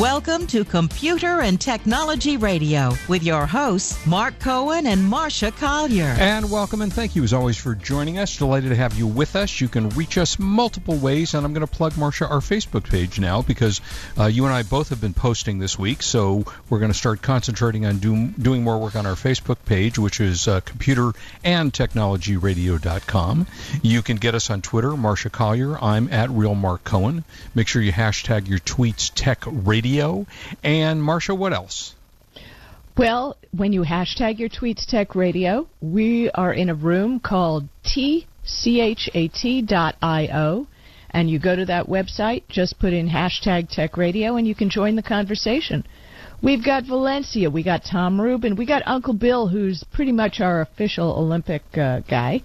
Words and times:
Welcome 0.00 0.46
to 0.46 0.64
Computer 0.64 1.42
and 1.42 1.60
Technology 1.60 2.38
Radio 2.38 2.92
with 3.06 3.22
your 3.22 3.44
hosts, 3.44 4.06
Mark 4.06 4.38
Cohen 4.38 4.86
and 4.86 5.04
Marcia 5.04 5.50
Collier. 5.50 6.16
And 6.18 6.50
welcome 6.50 6.80
and 6.80 6.90
thank 6.90 7.14
you 7.14 7.22
as 7.22 7.34
always 7.34 7.58
for 7.58 7.74
joining 7.74 8.18
us. 8.18 8.38
Delighted 8.38 8.70
to 8.70 8.76
have 8.76 8.96
you 8.96 9.06
with 9.06 9.36
us. 9.36 9.60
You 9.60 9.68
can 9.68 9.90
reach 9.90 10.16
us 10.16 10.38
multiple 10.38 10.96
ways, 10.96 11.34
and 11.34 11.44
I'm 11.44 11.52
going 11.52 11.66
to 11.66 11.70
plug 11.70 11.98
Marcia 11.98 12.26
our 12.26 12.38
Facebook 12.38 12.88
page 12.88 13.20
now 13.20 13.42
because 13.42 13.82
uh, 14.18 14.24
you 14.24 14.46
and 14.46 14.54
I 14.54 14.62
both 14.62 14.88
have 14.88 15.02
been 15.02 15.12
posting 15.12 15.58
this 15.58 15.78
week. 15.78 16.02
So 16.02 16.46
we're 16.70 16.78
going 16.78 16.92
to 16.92 16.96
start 16.96 17.20
concentrating 17.20 17.84
on 17.84 17.98
do, 17.98 18.28
doing 18.28 18.64
more 18.64 18.78
work 18.78 18.96
on 18.96 19.04
our 19.04 19.16
Facebook 19.16 19.58
page, 19.66 19.98
which 19.98 20.18
is 20.18 20.48
uh, 20.48 20.60
Computer 20.60 21.12
and 21.44 21.74
Technology 21.74 22.38
Radio.com. 22.38 23.46
You 23.82 24.00
can 24.00 24.16
get 24.16 24.34
us 24.34 24.48
on 24.48 24.62
Twitter, 24.62 24.96
Marcia 24.96 25.28
Collier. 25.28 25.76
I'm 25.78 26.10
at 26.10 26.30
Real 26.30 26.54
Mark 26.54 26.84
Cohen. 26.84 27.24
Make 27.54 27.68
sure 27.68 27.82
you 27.82 27.92
hashtag 27.92 28.48
your 28.48 28.60
tweets 28.60 29.12
Tech 29.14 29.42
Radio. 29.46 29.89
And 30.62 31.02
Marcia, 31.02 31.34
what 31.34 31.52
else? 31.52 31.94
Well, 32.96 33.36
when 33.52 33.72
you 33.72 33.82
hashtag 33.82 34.38
your 34.38 34.48
tweets 34.48 34.84
Tech 34.86 35.14
Radio, 35.14 35.68
we 35.80 36.30
are 36.30 36.52
in 36.52 36.68
a 36.68 36.74
room 36.74 37.18
called 37.20 37.68
tchat.io. 37.84 38.26
And 41.12 41.28
you 41.28 41.40
go 41.40 41.56
to 41.56 41.64
that 41.64 41.86
website, 41.88 42.42
just 42.48 42.78
put 42.78 42.92
in 42.92 43.08
hashtag 43.08 43.68
Tech 43.68 43.96
Radio, 43.96 44.36
and 44.36 44.46
you 44.46 44.54
can 44.54 44.70
join 44.70 44.94
the 44.94 45.02
conversation. 45.02 45.84
We've 46.42 46.64
got 46.64 46.84
Valencia, 46.84 47.50
we 47.50 47.62
got 47.62 47.84
Tom 47.84 48.20
Rubin, 48.20 48.54
we 48.56 48.64
got 48.64 48.82
Uncle 48.86 49.14
Bill, 49.14 49.48
who's 49.48 49.84
pretty 49.92 50.12
much 50.12 50.40
our 50.40 50.60
official 50.60 51.12
Olympic 51.12 51.62
uh, 51.76 52.00
guy. 52.00 52.42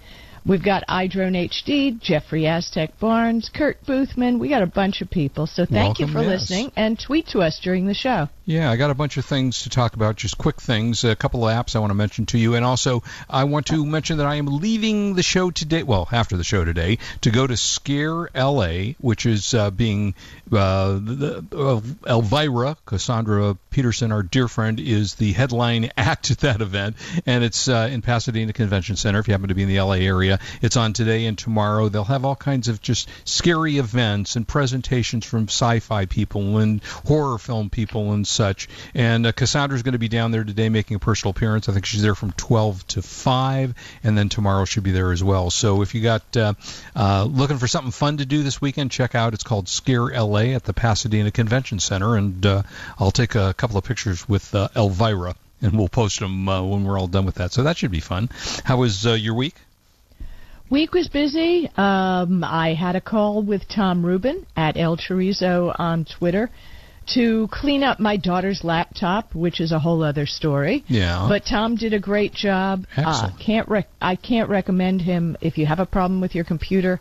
We've 0.47 0.61
got 0.61 0.83
iDrone 0.87 1.49
HD, 1.49 1.99
Jeffrey 1.99 2.45
Aztec 2.45 2.99
Barnes, 2.99 3.49
Kurt 3.49 3.83
Boothman. 3.83 4.37
We 4.37 4.47
got 4.49 4.61
a 4.61 4.67
bunch 4.67 5.01
of 5.01 5.09
people. 5.09 5.47
So 5.47 5.65
thank 5.65 5.97
Welcome, 5.97 6.07
you 6.07 6.13
for 6.13 6.21
yes. 6.21 6.41
listening 6.41 6.71
and 6.75 6.99
tweet 6.99 7.29
to 7.29 7.39
us 7.39 7.59
during 7.63 7.87
the 7.87 7.95
show. 7.95 8.29
Yeah, 8.45 8.69
I 8.69 8.75
got 8.75 8.91
a 8.91 8.93
bunch 8.93 9.17
of 9.17 9.25
things 9.25 9.63
to 9.63 9.69
talk 9.69 9.95
about, 9.95 10.17
just 10.17 10.37
quick 10.37 10.61
things, 10.61 11.03
a 11.03 11.15
couple 11.15 11.47
of 11.47 11.55
apps 11.55 11.75
I 11.75 11.79
want 11.79 11.89
to 11.89 11.95
mention 11.95 12.27
to 12.27 12.37
you, 12.37 12.53
and 12.53 12.63
also 12.63 13.01
I 13.27 13.45
want 13.45 13.65
to 13.67 13.83
mention 13.83 14.17
that 14.17 14.27
I 14.27 14.35
am 14.35 14.45
leaving 14.45 15.15
the 15.15 15.23
show 15.23 15.49
today, 15.49 15.81
well, 15.81 16.07
after 16.11 16.37
the 16.37 16.43
show 16.43 16.63
today, 16.63 16.99
to 17.21 17.31
go 17.31 17.47
to 17.47 17.57
Scare 17.57 18.29
LA, 18.35 18.93
which 18.99 19.25
is 19.25 19.55
uh, 19.55 19.71
being 19.71 20.13
uh, 20.51 20.99
the, 21.01 21.43
uh, 21.51 21.81
Elvira, 22.07 22.77
Cassandra 22.85 23.57
Peterson, 23.71 24.11
our 24.11 24.21
dear 24.21 24.47
friend, 24.47 24.79
is 24.79 25.15
the 25.15 25.33
headline 25.33 25.89
act 25.97 26.29
at 26.29 26.37
that 26.41 26.61
event, 26.61 26.97
and 27.25 27.43
it's 27.43 27.67
uh, 27.67 27.89
in 27.91 28.03
Pasadena 28.03 28.53
Convention 28.53 28.95
Center. 28.95 29.17
If 29.17 29.27
you 29.27 29.31
happen 29.31 29.49
to 29.49 29.55
be 29.55 29.63
in 29.63 29.69
the 29.69 29.81
LA 29.81 29.95
area, 29.95 30.34
it's 30.61 30.77
on 30.77 30.93
today 30.93 31.25
and 31.25 31.37
tomorrow. 31.37 31.89
They'll 31.89 32.03
have 32.03 32.25
all 32.25 32.35
kinds 32.35 32.67
of 32.67 32.81
just 32.81 33.09
scary 33.23 33.77
events 33.77 34.35
and 34.35 34.47
presentations 34.47 35.25
from 35.25 35.43
sci-fi 35.43 36.05
people 36.05 36.57
and 36.57 36.83
horror 37.05 37.37
film 37.37 37.69
people 37.69 38.13
and 38.13 38.27
such. 38.27 38.67
And 38.93 39.25
uh, 39.25 39.31
Cassandra's 39.31 39.83
going 39.83 39.93
to 39.93 39.99
be 39.99 40.07
down 40.07 40.31
there 40.31 40.43
today 40.43 40.69
making 40.69 40.95
a 40.95 40.99
personal 40.99 41.31
appearance. 41.31 41.69
I 41.69 41.73
think 41.73 41.85
she's 41.85 42.01
there 42.01 42.15
from 42.15 42.31
12 42.33 42.87
to 42.87 43.01
5, 43.01 43.73
and 44.03 44.17
then 44.17 44.29
tomorrow 44.29 44.65
she'll 44.65 44.83
be 44.83 44.91
there 44.91 45.11
as 45.11 45.23
well. 45.23 45.49
So 45.49 45.81
if 45.81 45.95
you 45.95 46.01
got 46.01 46.37
uh, 46.37 46.53
uh, 46.95 47.23
looking 47.29 47.57
for 47.57 47.67
something 47.67 47.91
fun 47.91 48.17
to 48.17 48.25
do 48.25 48.43
this 48.43 48.61
weekend, 48.61 48.91
check 48.91 49.15
out. 49.15 49.33
It's 49.33 49.43
called 49.43 49.67
Scare 49.67 50.07
LA 50.09 50.53
at 50.55 50.63
the 50.63 50.73
Pasadena 50.73 51.31
Convention 51.31 51.79
Center, 51.79 52.15
and 52.15 52.45
uh, 52.45 52.63
I'll 52.99 53.11
take 53.11 53.35
a 53.35 53.53
couple 53.53 53.77
of 53.77 53.83
pictures 53.83 54.27
with 54.27 54.53
uh, 54.55 54.69
Elvira. 54.75 55.35
And 55.61 55.77
we'll 55.77 55.87
post 55.87 56.19
them 56.19 56.47
uh, 56.49 56.61
when 56.61 56.83
we're 56.83 56.99
all 56.99 57.07
done 57.07 57.25
with 57.25 57.35
that. 57.35 57.53
So 57.53 57.63
that 57.63 57.77
should 57.77 57.89
be 57.89 58.01
fun. 58.01 58.29
How 58.65 58.77
was 58.77 59.07
uh, 59.07 59.13
your 59.13 59.33
week? 59.33 59.55
Week 60.69 60.93
was 60.93 61.07
busy. 61.07 61.69
Um, 61.77 62.43
I 62.43 62.73
had 62.73 62.95
a 62.95 63.01
call 63.01 63.43
with 63.43 63.67
Tom 63.67 64.05
Rubin 64.05 64.45
at 64.55 64.77
El 64.77 64.97
Chorizo 64.97 65.75
on 65.77 66.05
Twitter 66.05 66.49
to 67.13 67.47
clean 67.51 67.83
up 67.83 67.99
my 67.99 68.17
daughter's 68.17 68.63
laptop, 68.63 69.35
which 69.35 69.59
is 69.61 69.71
a 69.71 69.77
whole 69.77 70.03
other 70.03 70.25
story. 70.25 70.83
Yeah. 70.87 71.27
But 71.29 71.43
Tom 71.45 71.75
did 71.75 71.93
a 71.93 71.99
great 71.99 72.33
job. 72.33 72.85
Excellent. 72.97 73.35
Uh, 73.35 73.37
can't 73.45 73.69
rec- 73.69 73.89
I 74.01 74.15
can't 74.15 74.49
recommend 74.49 75.01
him 75.01 75.37
if 75.39 75.57
you 75.57 75.67
have 75.67 75.79
a 75.79 75.85
problem 75.85 76.19
with 76.19 76.33
your 76.33 76.45
computer. 76.45 76.99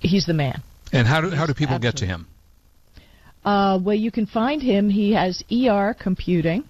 He's 0.00 0.26
the 0.26 0.34
man. 0.34 0.62
And 0.92 1.06
how 1.06 1.20
do 1.20 1.30
how 1.30 1.46
do 1.46 1.54
people 1.54 1.78
get 1.78 1.98
to 1.98 2.06
him? 2.06 2.26
Uh, 3.44 3.78
well, 3.80 3.96
you 3.96 4.10
can 4.10 4.26
find 4.26 4.60
him. 4.60 4.90
He 4.90 5.12
has 5.12 5.42
ER 5.50 5.94
Computing, 5.98 6.64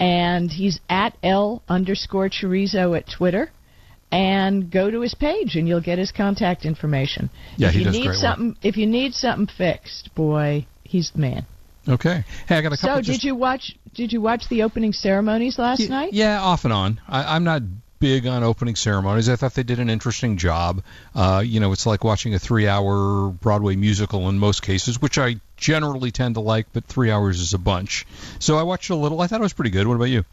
and 0.00 0.50
he's 0.50 0.80
at 0.88 1.16
L 1.22 1.62
underscore 1.68 2.30
Chorizo 2.30 2.96
at 2.96 3.04
Twitter. 3.08 3.50
And 4.10 4.70
go 4.70 4.90
to 4.90 5.00
his 5.02 5.14
page, 5.14 5.56
and 5.56 5.68
you'll 5.68 5.82
get 5.82 5.98
his 5.98 6.12
contact 6.12 6.64
information. 6.64 7.28
Yeah, 7.58 7.68
if 7.68 7.74
he 7.74 7.80
you 7.80 7.84
does 7.84 7.94
need 7.94 8.00
great 8.04 8.08
work. 8.12 8.16
something, 8.16 8.56
if 8.62 8.76
you 8.78 8.86
need 8.86 9.12
something 9.14 9.46
fixed, 9.54 10.14
boy, 10.14 10.66
he's 10.82 11.10
the 11.10 11.18
man. 11.18 11.46
Okay. 11.86 12.24
Hey, 12.46 12.56
I 12.56 12.62
got 12.62 12.72
a 12.72 12.76
couple. 12.78 12.96
So, 12.96 13.02
just, 13.02 13.20
did 13.20 13.26
you 13.26 13.34
watch? 13.34 13.76
Did 13.94 14.12
you 14.12 14.20
watch 14.22 14.48
the 14.48 14.62
opening 14.62 14.92
ceremonies 14.92 15.58
last 15.58 15.80
Y- 15.80 15.86
night? 15.88 16.12
Yeah, 16.14 16.40
off 16.40 16.64
and 16.64 16.72
on. 16.72 17.00
I, 17.06 17.34
I'm 17.34 17.44
not 17.44 17.62
big 17.98 18.26
on 18.26 18.44
opening 18.44 18.76
ceremonies. 18.76 19.28
I 19.28 19.36
thought 19.36 19.54
they 19.54 19.62
did 19.62 19.78
an 19.80 19.90
interesting 19.90 20.36
job. 20.36 20.82
Uh, 21.14 21.42
you 21.44 21.60
know, 21.60 21.72
it's 21.72 21.84
like 21.84 22.04
watching 22.04 22.32
a 22.34 22.38
three-hour 22.38 23.30
Broadway 23.30 23.74
musical 23.76 24.28
in 24.28 24.38
most 24.38 24.62
cases, 24.62 25.02
which 25.02 25.18
I 25.18 25.36
generally 25.56 26.12
tend 26.12 26.36
to 26.36 26.40
like, 26.40 26.66
but 26.72 26.84
three 26.84 27.10
hours 27.10 27.40
is 27.40 27.54
a 27.54 27.58
bunch. 27.58 28.06
So 28.38 28.56
I 28.56 28.62
watched 28.62 28.90
a 28.90 28.94
little. 28.96 29.20
I 29.20 29.26
thought 29.26 29.40
it 29.40 29.42
was 29.42 29.52
pretty 29.52 29.70
good. 29.70 29.86
What 29.86 29.94
about 29.96 30.04
you? 30.10 30.24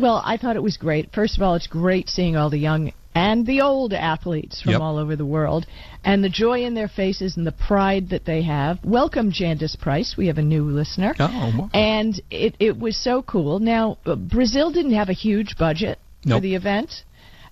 Well, 0.00 0.22
I 0.24 0.38
thought 0.38 0.56
it 0.56 0.62
was 0.62 0.78
great. 0.78 1.12
First 1.12 1.36
of 1.36 1.42
all, 1.42 1.54
it's 1.56 1.66
great 1.66 2.08
seeing 2.08 2.34
all 2.34 2.48
the 2.48 2.58
young 2.58 2.92
and 3.14 3.44
the 3.44 3.60
old 3.60 3.92
athletes 3.92 4.62
from 4.62 4.72
Yep. 4.72 4.80
all 4.80 4.96
over 4.96 5.14
the 5.14 5.26
world 5.26 5.66
and 6.04 6.24
the 6.24 6.28
joy 6.30 6.64
in 6.64 6.74
their 6.74 6.88
faces 6.88 7.36
and 7.36 7.46
the 7.46 7.52
pride 7.52 8.08
that 8.08 8.24
they 8.24 8.40
have. 8.42 8.78
Welcome, 8.82 9.30
Jandis 9.30 9.78
Price. 9.78 10.14
We 10.16 10.28
have 10.28 10.38
a 10.38 10.42
new 10.42 10.64
listener. 10.64 11.14
Oh, 11.18 11.52
well. 11.58 11.70
And 11.74 12.18
it, 12.30 12.54
it 12.58 12.78
was 12.78 12.96
so 12.96 13.20
cool. 13.22 13.58
Now, 13.58 13.98
uh, 14.06 14.14
Brazil 14.14 14.70
didn't 14.70 14.94
have 14.94 15.10
a 15.10 15.12
huge 15.12 15.56
budget 15.58 15.98
for 16.26 16.40
the 16.40 16.54
event, 16.54 17.02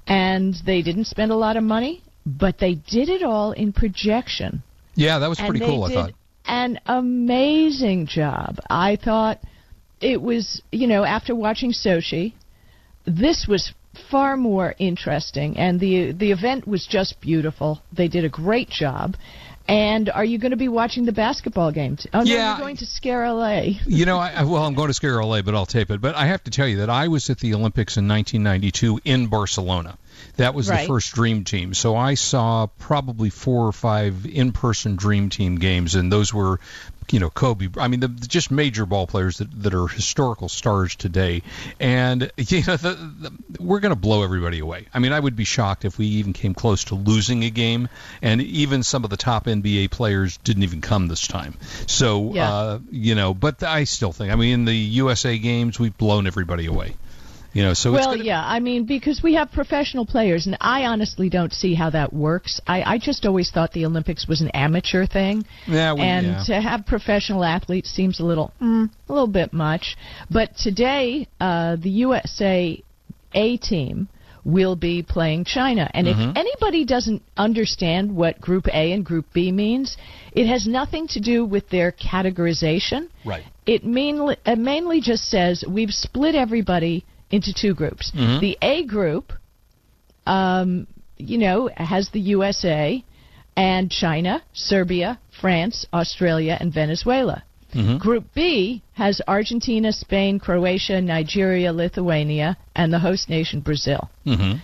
and 0.07 0.55
they 0.65 0.81
didn't 0.81 1.05
spend 1.07 1.33
a 1.33 1.37
lot 1.37 1.57
of 1.59 1.65
money, 1.65 2.03
but 2.25 2.59
they 2.59 2.75
did 2.75 3.09
it 3.11 3.23
all 3.23 3.53
in 3.53 3.73
projection. 3.73 4.63
yeah, 4.95 5.19
that 5.19 5.29
was 5.29 5.39
pretty 5.39 5.61
cool. 5.61 5.85
I 5.85 5.93
thought. 5.93 6.13
an 6.47 6.79
amazing 6.87 8.07
job. 8.07 8.59
I 8.71 8.97
thought 8.97 9.39
it 10.01 10.23
was, 10.23 10.63
you 10.71 10.87
know, 10.87 11.03
after 11.05 11.35
watching 11.35 11.73
Sochi, 11.73 12.35
this 13.09 13.47
was 13.49 13.73
far 14.11 14.37
more 14.37 14.75
interesting, 14.79 15.57
and 15.59 15.81
the 15.81 16.13
the 16.13 16.31
event 16.33 16.67
was 16.69 16.87
just 16.87 17.21
beautiful. 17.21 17.81
They 17.93 18.09
did 18.09 18.25
a 18.25 18.29
great 18.29 18.69
job. 18.71 19.17
And 19.71 20.09
are 20.09 20.25
you 20.25 20.39
going 20.39 20.53
to 20.53 20.57
be 20.57 20.69
watching 20.69 21.05
the 21.05 21.13
basketball 21.13 21.73
game? 21.73 21.97
T- 21.99 22.09
oh 22.15 22.21
no, 22.21 22.25
Yeah. 22.25 22.53
you're 22.53 22.59
going 22.65 22.79
to 22.79 22.87
Scare 22.87 23.31
LA. 23.31 23.61
You 23.87 24.07
know, 24.07 24.17
I, 24.17 24.43
well, 24.45 24.65
I'm 24.65 24.73
going 24.75 24.89
to 24.89 24.95
Scare 24.95 25.23
LA, 25.23 25.43
but 25.43 25.55
I'll 25.55 25.67
tape 25.67 25.91
it. 25.91 26.01
But 26.01 26.15
I 26.15 26.27
have 26.27 26.43
to 26.45 26.51
tell 26.51 26.67
you 26.67 26.79
that 26.79 26.89
I 26.89 27.09
was 27.09 27.29
at 27.29 27.39
the 27.41 27.53
Olympics 27.53 27.99
in 27.99 28.09
1992 28.09 29.01
in 29.05 29.27
Barcelona. 29.27 29.99
That 30.37 30.55
was 30.55 30.69
Right. 30.69 30.83
the 30.83 30.87
first 30.87 31.13
Dream 31.15 31.45
Team. 31.45 31.75
So 31.75 31.97
I 31.97 32.15
saw 32.15 32.67
probably 32.79 33.31
four 33.31 33.67
or 33.67 33.73
five 33.73 34.25
in-person 34.25 34.97
Dream 34.97 35.31
Team 35.31 35.57
games, 35.57 35.95
and 35.97 36.13
those 36.13 36.33
were, 36.33 36.61
you 37.11 37.19
know, 37.19 37.29
Kobe. 37.31 37.69
I 37.77 37.89
mean, 37.89 38.01
the, 38.01 38.09
the 38.09 38.27
just 38.29 38.51
major 38.53 38.87
ball 38.87 39.07
players 39.09 39.39
that, 39.39 39.63
that 39.63 39.75
are 39.75 39.89
historical 39.89 40.49
stars 40.49 40.95
today. 40.95 41.43
And 41.81 42.31
you 42.37 42.63
know, 42.65 42.77
the, 42.77 42.95
the, 42.95 43.33
we're 43.59 43.81
going 43.81 43.91
to 43.95 43.97
blow 44.01 44.23
everybody 44.23 44.61
away. 44.61 44.87
I 44.95 45.01
mean, 45.01 45.13
I 45.13 45.19
would 45.19 45.35
be 45.35 45.45
shocked 45.45 45.85
if 45.85 45.99
we 45.99 46.07
even 46.07 46.33
came 46.35 46.55
close 46.55 46.85
to 46.85 46.95
losing 46.95 47.43
a 47.45 47.51
game, 47.51 47.89
and 48.23 48.41
even 48.41 48.83
some 48.85 49.03
of 49.05 49.11
the 49.11 49.17
top 49.17 49.47
NBA 49.47 49.91
players 49.91 50.37
didn't 50.39 50.63
even 50.63 50.81
come 50.83 51.09
this 51.09 51.27
time. 51.27 51.55
So, 51.89 52.33
Yeah. 52.35 52.53
uh, 52.55 52.79
you 52.93 53.15
know, 53.17 53.35
but 53.35 53.63
I 53.65 53.85
still 53.85 54.13
think. 54.13 54.31
I 54.33 54.37
mean, 54.37 54.53
in 54.55 54.65
the 54.67 54.75
USA 54.77 55.37
games, 55.39 55.81
we've 55.81 55.97
blown 55.99 56.27
everybody 56.29 56.67
away. 56.67 56.95
You 57.55 57.63
know, 57.63 57.73
so 57.75 57.91
well, 57.93 58.15
yeah, 58.17 58.43
I 58.45 58.61
mean, 58.61 58.85
because 58.85 59.23
we 59.23 59.35
have 59.35 59.51
professional 59.51 60.05
players, 60.05 60.47
and 60.47 60.57
I 60.61 60.85
honestly 60.85 61.29
don't 61.31 61.53
see 61.53 61.75
how 61.75 61.89
that 61.91 62.13
works. 62.13 62.61
I, 62.67 62.83
I 62.83 62.99
just 62.99 63.25
always 63.25 63.51
thought 63.51 63.73
the 63.73 63.87
Olympics 63.87 64.29
was 64.29 64.43
an 64.43 64.49
amateur 64.51 65.07
thing, 65.07 65.45
Yeah, 65.67 65.95
we- 65.95 66.03
and 66.03 66.27
yeah. 66.27 66.45
to 66.47 66.61
have 66.61 66.85
professional 66.87 67.43
athletes 67.45 67.91
seems 67.91 68.21
a 68.21 68.25
little, 68.25 68.53
mm, 68.61 68.91
a 69.09 69.13
little 69.13 69.27
bit 69.29 69.53
much. 69.55 69.97
But 70.31 70.57
today, 70.57 71.27
uh, 71.41 71.77
the 71.77 71.91
USA 71.91 72.83
A 73.35 73.57
team 73.57 74.09
will 74.45 74.77
be 74.77 75.03
playing 75.03 75.45
China, 75.45 75.91
and 75.95 76.07
Mm-hmm. 76.07 76.31
if 76.31 76.37
anybody 76.37 76.85
doesn't 76.85 77.23
understand 77.37 78.15
what 78.15 78.41
Group 78.41 78.67
A 78.69 78.93
and 78.93 79.05
Group 79.05 79.27
B 79.33 79.53
means, 79.53 79.97
it 80.33 80.47
has 80.47 80.67
nothing 80.67 81.09
to 81.09 81.21
do 81.21 81.45
with 81.47 81.69
their 81.71 81.93
categorization. 81.93 83.09
Right. 83.25 83.43
It 83.67 83.85
mainly, 83.85 84.37
it 84.47 84.59
mainly 84.59 85.01
just 85.01 85.25
says 85.29 85.65
we've 85.69 85.93
split 85.93 86.35
everybody 86.35 87.05
into 87.31 87.53
two 87.53 87.75
groups. 87.75 88.13
Mm-hmm. 88.15 88.41
The 88.41 88.59
A 88.63 88.85
group, 88.85 89.33
um, 90.27 90.87
you 91.17 91.39
know, 91.39 91.69
has 91.77 92.11
the 92.11 92.21
USA 92.21 93.05
and 93.57 93.91
China, 93.91 94.43
Serbia, 94.53 95.19
France, 95.41 95.87
Australia, 95.93 96.57
and 96.61 96.73
Venezuela. 96.73 97.43
Mhm. 97.75 97.99
Group 97.99 98.25
B 98.35 98.83
has 98.95 99.21
Argentina, 99.29 99.93
Spain, 99.93 100.39
Croatia, 100.39 101.01
Nigeria, 101.01 101.73
Lithuania, 101.73 102.57
and 102.75 102.93
the 102.93 102.99
host 102.99 103.29
nation 103.29 103.61
Brazil. 103.61 104.09
hmm 104.25 104.55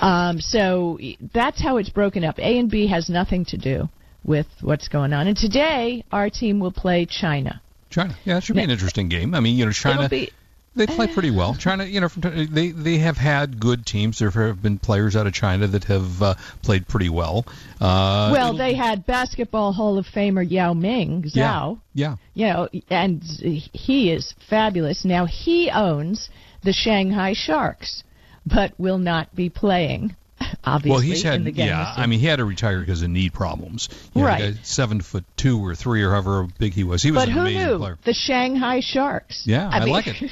Um, 0.00 0.40
so 0.40 0.98
that's 1.32 1.62
how 1.62 1.76
it's 1.76 1.88
broken 1.88 2.24
up. 2.24 2.38
A 2.38 2.58
and 2.58 2.68
B 2.68 2.88
has 2.88 3.08
nothing 3.08 3.44
to 3.46 3.56
do 3.56 3.88
with 4.24 4.46
what's 4.60 4.88
going 4.88 5.12
on. 5.12 5.28
And 5.28 5.36
today 5.36 6.04
our 6.10 6.28
team 6.28 6.58
will 6.58 6.72
play 6.72 7.06
China. 7.06 7.60
China. 7.88 8.16
Yeah, 8.24 8.34
that 8.34 8.42
should 8.42 8.56
be 8.56 8.62
an 8.62 8.70
interesting 8.70 9.08
game. 9.08 9.34
I 9.34 9.40
mean, 9.40 9.56
you 9.56 9.64
know, 9.64 9.72
China. 9.72 10.08
Be 10.08 10.30
They 10.74 10.86
play 10.86 11.06
pretty 11.06 11.30
well. 11.30 11.54
China, 11.54 11.84
you 11.84 12.00
know, 12.00 12.08
from, 12.08 12.22
they 12.50 12.70
they 12.70 12.98
have 12.98 13.18
had 13.18 13.60
good 13.60 13.84
teams. 13.84 14.18
There 14.18 14.30
have 14.30 14.62
been 14.62 14.78
players 14.78 15.14
out 15.16 15.26
of 15.26 15.34
China 15.34 15.66
that 15.66 15.84
have 15.84 16.22
uh, 16.22 16.34
played 16.62 16.88
pretty 16.88 17.10
well. 17.10 17.44
Uh, 17.78 18.30
well, 18.32 18.56
they 18.56 18.74
had 18.74 19.04
basketball 19.04 19.72
Hall 19.72 19.98
of 19.98 20.06
Famer 20.06 20.48
Yao 20.48 20.72
Ming 20.72 21.24
Zhao. 21.24 21.78
yeah, 21.92 22.16
you 22.32 22.46
know, 22.46 22.68
and 22.88 23.22
he 23.22 24.10
is 24.12 24.34
fabulous. 24.48 25.04
Now 25.04 25.26
he 25.26 25.70
owns 25.70 26.30
the 26.64 26.72
Shanghai 26.72 27.34
Sharks, 27.34 28.02
but 28.46 28.72
will 28.78 28.98
not 28.98 29.34
be 29.34 29.50
playing. 29.50 30.16
Obviously, 30.64 30.90
well, 30.90 31.00
he's 31.00 31.22
had 31.22 31.56
yeah. 31.56 31.92
I 31.96 32.06
mean, 32.06 32.20
he 32.20 32.26
had 32.26 32.36
to 32.36 32.44
retire 32.44 32.80
because 32.80 33.02
of 33.02 33.10
knee 33.10 33.30
problems. 33.30 33.88
You 34.14 34.22
know, 34.22 34.26
Right. 34.28 34.54
seven 34.62 35.00
foot 35.00 35.24
two 35.36 35.64
or 35.64 35.74
three 35.74 36.02
or 36.02 36.10
however 36.10 36.46
big 36.58 36.72
he 36.72 36.84
was. 36.84 37.02
He 37.02 37.10
was 37.10 37.22
but 37.22 37.28
an 37.28 37.34
who 37.34 37.40
amazing 37.40 37.66
knew 37.68 37.78
player. 37.78 37.98
the 38.04 38.14
Shanghai 38.14 38.80
Sharks? 38.80 39.42
Yeah, 39.46 39.68
I 39.68 39.80
mean, 39.80 39.88
like 39.90 40.06
it. 40.22 40.30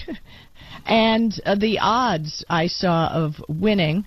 and 0.87 1.41
uh, 1.45 1.55
the 1.55 1.79
odds 1.81 2.45
I 2.49 2.67
saw 2.67 3.09
of 3.09 3.35
winning 3.49 4.07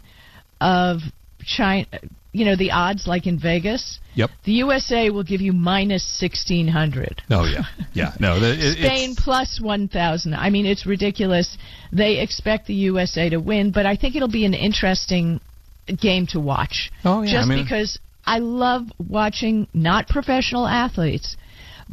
of 0.62 1.00
China, 1.46 1.88
you 2.32 2.46
know, 2.46 2.56
the 2.56 2.72
odds 2.72 3.06
like 3.08 3.28
in 3.28 3.38
Vegas. 3.40 4.00
Yep. 4.16 4.30
The 4.46 4.52
USA 4.54 5.10
will 5.10 5.24
give 5.24 5.42
you 5.42 5.54
minus 5.54 6.04
sixteen 6.20 6.68
hundred. 6.68 7.22
Oh 7.30 7.46
yeah, 7.46 7.64
yeah. 7.94 8.14
No, 8.20 8.40
the, 8.40 8.54
it, 8.54 8.78
Spain 8.78 9.16
plus 9.16 9.60
1,000. 9.62 10.34
I 10.36 10.50
mean, 10.52 10.66
it's 10.66 10.86
ridiculous. 10.86 11.58
They 11.92 12.20
expect 12.20 12.68
the 12.68 12.76
USA 12.76 13.30
to 13.30 13.38
win, 13.38 13.72
but 13.72 13.86
I 13.88 13.96
think 13.96 14.16
it'll 14.16 14.28
be 14.28 14.46
an 14.46 14.54
interesting 14.54 15.42
game 15.88 16.28
to 16.28 16.40
watch. 16.40 16.92
Oh, 17.04 17.22
yeah, 17.22 17.32
Just 17.34 17.46
I 17.52 17.56
mean- 17.56 17.64
because 17.64 18.00
I 18.26 18.40
love 18.40 18.84
watching 19.10 19.68
not 19.74 20.08
professional 20.08 20.68
athletes, 20.68 21.36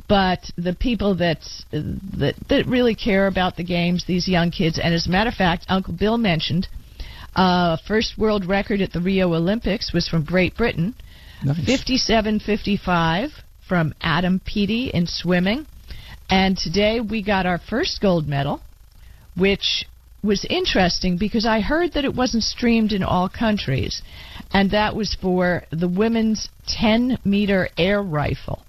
but 0.08 0.50
the 0.56 0.74
people 0.74 1.16
that 1.16 1.40
that 1.72 2.34
that 2.48 2.66
really 2.66 2.94
care 2.94 3.26
about 3.26 3.56
the 3.56 3.64
games. 3.64 4.04
These 4.06 4.28
young 4.28 4.50
kids, 4.50 4.78
and 4.78 4.94
as 4.94 5.06
a 5.06 5.10
matter 5.10 5.28
of 5.28 5.34
fact, 5.34 5.66
Uncle 5.68 5.94
Bill 5.94 6.16
mentioned. 6.18 6.68
Uh, 7.34 7.76
first 7.86 8.18
world 8.18 8.44
record 8.44 8.80
at 8.80 8.92
the 8.92 9.00
Rio 9.00 9.34
Olympics 9.34 9.92
was 9.92 10.08
from 10.08 10.24
Great 10.24 10.56
Britain. 10.56 10.94
nice. 11.44 11.58
57.55 11.58 13.30
from 13.68 13.94
Adam 14.00 14.40
Peaty 14.44 14.88
in 14.92 15.06
swimming. 15.06 15.66
And 16.28 16.56
today 16.56 17.00
we 17.00 17.22
got 17.22 17.46
our 17.46 17.58
first 17.58 18.00
gold 18.00 18.26
medal, 18.28 18.60
which 19.36 19.84
was 20.22 20.44
interesting 20.48 21.16
because 21.16 21.46
I 21.46 21.60
heard 21.60 21.92
that 21.94 22.04
it 22.04 22.14
wasn't 22.14 22.42
streamed 22.42 22.92
in 22.92 23.02
all 23.02 23.28
countries. 23.28 24.02
And 24.52 24.70
that 24.72 24.94
was 24.94 25.16
for 25.20 25.64
the 25.70 25.88
women's 25.88 26.48
10 26.66 27.18
meter 27.24 27.68
air 27.78 28.02
rifle. 28.02 28.64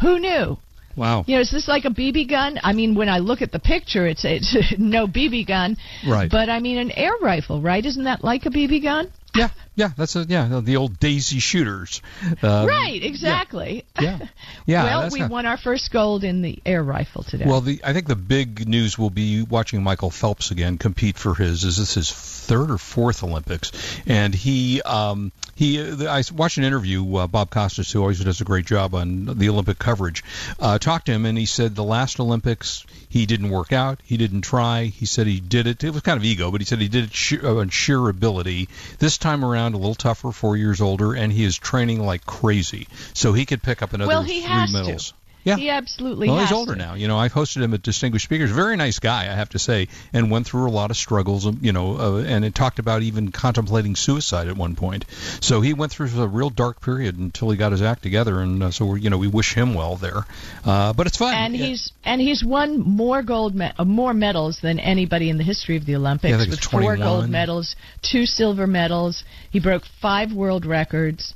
Who 0.00 0.18
knew? 0.18 0.58
Wow. 0.96 1.24
You 1.26 1.36
know, 1.36 1.40
is 1.40 1.50
this 1.50 1.68
like 1.68 1.84
a 1.84 1.90
BB 1.90 2.28
gun? 2.28 2.58
I 2.62 2.72
mean, 2.72 2.94
when 2.94 3.08
I 3.08 3.18
look 3.18 3.40
at 3.40 3.52
the 3.52 3.58
picture, 3.58 4.06
it's 4.06 4.24
it's 4.24 4.54
no 4.78 5.06
BB 5.06 5.46
gun. 5.46 5.76
Right. 6.06 6.30
But 6.30 6.48
I 6.48 6.60
mean, 6.60 6.78
an 6.78 6.90
air 6.92 7.14
rifle, 7.22 7.62
right? 7.62 7.84
Isn't 7.84 8.04
that 8.04 8.22
like 8.22 8.44
a 8.46 8.50
BB 8.50 8.82
gun? 8.82 9.10
Yeah, 9.34 9.48
yeah. 9.74 9.90
That's 9.96 10.14
a 10.16 10.24
yeah. 10.24 10.60
The 10.62 10.76
old 10.76 11.00
Daisy 11.00 11.38
shooters. 11.38 12.02
Um, 12.42 12.66
right, 12.66 13.02
exactly. 13.02 13.84
Yeah. 14.00 14.18
Yeah. 14.66 14.84
well, 15.00 15.10
we 15.10 15.20
not- 15.20 15.30
won 15.30 15.46
our 15.46 15.56
first 15.56 15.90
gold 15.90 16.24
in 16.24 16.42
the 16.42 16.58
air 16.66 16.82
rifle 16.82 17.22
today. 17.22 17.44
Well, 17.46 17.62
the 17.62 17.80
I 17.84 17.92
think 17.92 18.06
the 18.06 18.16
big 18.16 18.68
news 18.68 18.98
will 18.98 19.10
be 19.10 19.42
watching 19.42 19.82
Michael 19.82 20.10
Phelps 20.10 20.50
again 20.50 20.76
compete 20.76 21.16
for 21.16 21.34
his 21.34 21.64
is 21.64 21.78
this 21.78 21.94
his 21.94 22.12
third 22.12 22.70
or 22.70 22.78
fourth 22.78 23.22
Olympics, 23.22 23.72
and 24.06 24.34
he 24.34 24.82
um, 24.82 25.32
he 25.54 25.80
I 26.06 26.22
watched 26.34 26.58
an 26.58 26.64
interview 26.64 27.16
uh, 27.16 27.26
Bob 27.26 27.50
Costas 27.50 27.92
who 27.92 28.00
always 28.00 28.20
does 28.20 28.40
a 28.40 28.44
great 28.44 28.66
job 28.66 28.94
on 28.94 29.26
the 29.26 29.48
Olympic 29.48 29.78
coverage 29.78 30.24
uh, 30.58 30.78
talked 30.78 31.06
to 31.06 31.12
him 31.12 31.26
and 31.26 31.36
he 31.36 31.46
said 31.46 31.74
the 31.74 31.84
last 31.84 32.18
Olympics 32.20 32.84
he 33.08 33.26
didn't 33.26 33.50
work 33.50 33.72
out 33.72 34.00
he 34.04 34.16
didn't 34.16 34.42
try 34.42 34.84
he 34.84 35.06
said 35.06 35.26
he 35.26 35.40
did 35.40 35.66
it 35.66 35.84
it 35.84 35.90
was 35.90 36.02
kind 36.02 36.16
of 36.16 36.24
ego 36.24 36.50
but 36.50 36.60
he 36.60 36.64
said 36.64 36.80
he 36.80 36.88
did 36.88 37.04
it 37.12 37.44
on 37.44 37.68
sheer 37.68 38.08
ability 38.08 38.68
this 38.98 39.18
time 39.22 39.44
around 39.44 39.74
a 39.74 39.78
little 39.78 39.94
tougher 39.94 40.32
four 40.32 40.56
years 40.56 40.80
older 40.80 41.14
and 41.14 41.32
he 41.32 41.44
is 41.44 41.56
training 41.56 42.04
like 42.04 42.26
crazy 42.26 42.88
so 43.14 43.32
he 43.32 43.46
could 43.46 43.62
pick 43.62 43.80
up 43.80 43.92
another 43.92 44.08
Well, 44.08 44.22
he 44.22 44.40
three 44.40 44.50
has 44.50 44.72
to. 44.72 45.14
Yeah. 45.44 45.56
He 45.56 45.70
absolutely 45.70 46.28
Well, 46.28 46.38
has 46.38 46.50
he's 46.50 46.56
older 46.56 46.72
to. 46.74 46.78
now. 46.78 46.94
You 46.94 47.08
know, 47.08 47.18
I've 47.18 47.32
hosted 47.32 47.62
him 47.62 47.74
at 47.74 47.82
Distinguished 47.82 48.24
Speakers. 48.24 48.50
Very 48.50 48.76
nice 48.76 48.98
guy, 49.00 49.22
I 49.22 49.34
have 49.34 49.48
to 49.50 49.58
say, 49.58 49.88
and 50.12 50.30
went 50.30 50.46
through 50.46 50.68
a 50.68 50.70
lot 50.70 50.90
of 50.90 50.96
struggles. 50.96 51.46
um, 51.46 51.58
You 51.62 51.72
know, 51.72 51.96
uh, 51.98 52.22
and 52.24 52.44
it 52.44 52.54
talked 52.54 52.78
about 52.78 53.02
even 53.02 53.32
contemplating 53.32 53.96
suicide 53.96 54.46
at 54.48 54.56
one 54.56 54.76
point. 54.76 55.04
So 55.40 55.60
he 55.60 55.74
went 55.74 55.90
through 55.92 56.10
a 56.22 56.26
real 56.28 56.50
dark 56.50 56.80
period 56.80 57.18
until 57.18 57.50
he 57.50 57.56
got 57.56 57.72
his 57.72 57.82
act 57.82 58.02
together. 58.02 58.40
And 58.40 58.62
uh, 58.62 58.70
so, 58.70 58.86
we're, 58.86 58.98
you 58.98 59.10
know, 59.10 59.18
we 59.18 59.26
wish 59.28 59.54
him 59.54 59.74
well 59.74 59.96
there. 59.96 60.24
Uh, 60.64 60.92
but 60.92 61.06
it's 61.08 61.16
fun. 61.16 61.34
And 61.34 61.56
Yeah. 61.56 61.66
he's 61.66 61.92
and 62.04 62.20
he's 62.20 62.44
won 62.44 62.80
more 62.80 63.22
gold 63.22 63.54
me- 63.54 63.70
uh, 63.78 63.84
more 63.84 64.14
medals 64.14 64.58
than 64.62 64.78
anybody 64.78 65.28
in 65.28 65.38
the 65.38 65.44
history 65.44 65.76
of 65.76 65.86
the 65.86 65.96
Olympics 65.96 66.30
Yeah, 66.30 66.50
with 66.50 66.60
four 66.60 66.96
gold 66.96 67.28
medals, 67.28 67.74
two 68.02 68.26
silver 68.26 68.66
medals. 68.66 69.24
He 69.50 69.58
broke 69.60 69.82
five 70.00 70.32
world 70.32 70.64
records. 70.66 71.34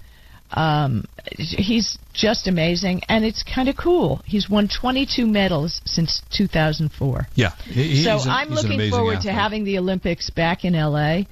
Um, 0.52 1.04
he's 1.38 1.98
just 2.12 2.46
amazing, 2.46 3.02
and 3.08 3.24
it's 3.24 3.42
kind 3.42 3.68
of 3.68 3.76
cool. 3.76 4.22
He's 4.24 4.48
won 4.48 4.68
22 4.68 5.26
medals 5.26 5.80
since 5.84 6.22
2004. 6.30 7.28
yeah. 7.34 7.50
He, 7.64 8.04
so 8.04 8.18
I'm 8.28 8.50
looking 8.50 8.90
forward 8.90 9.16
athlete. 9.18 9.26
to 9.28 9.32
having 9.32 9.64
the 9.64 9.78
Olympics 9.78 10.30
back 10.30 10.64
in 10.64 10.74
LA 10.74 11.22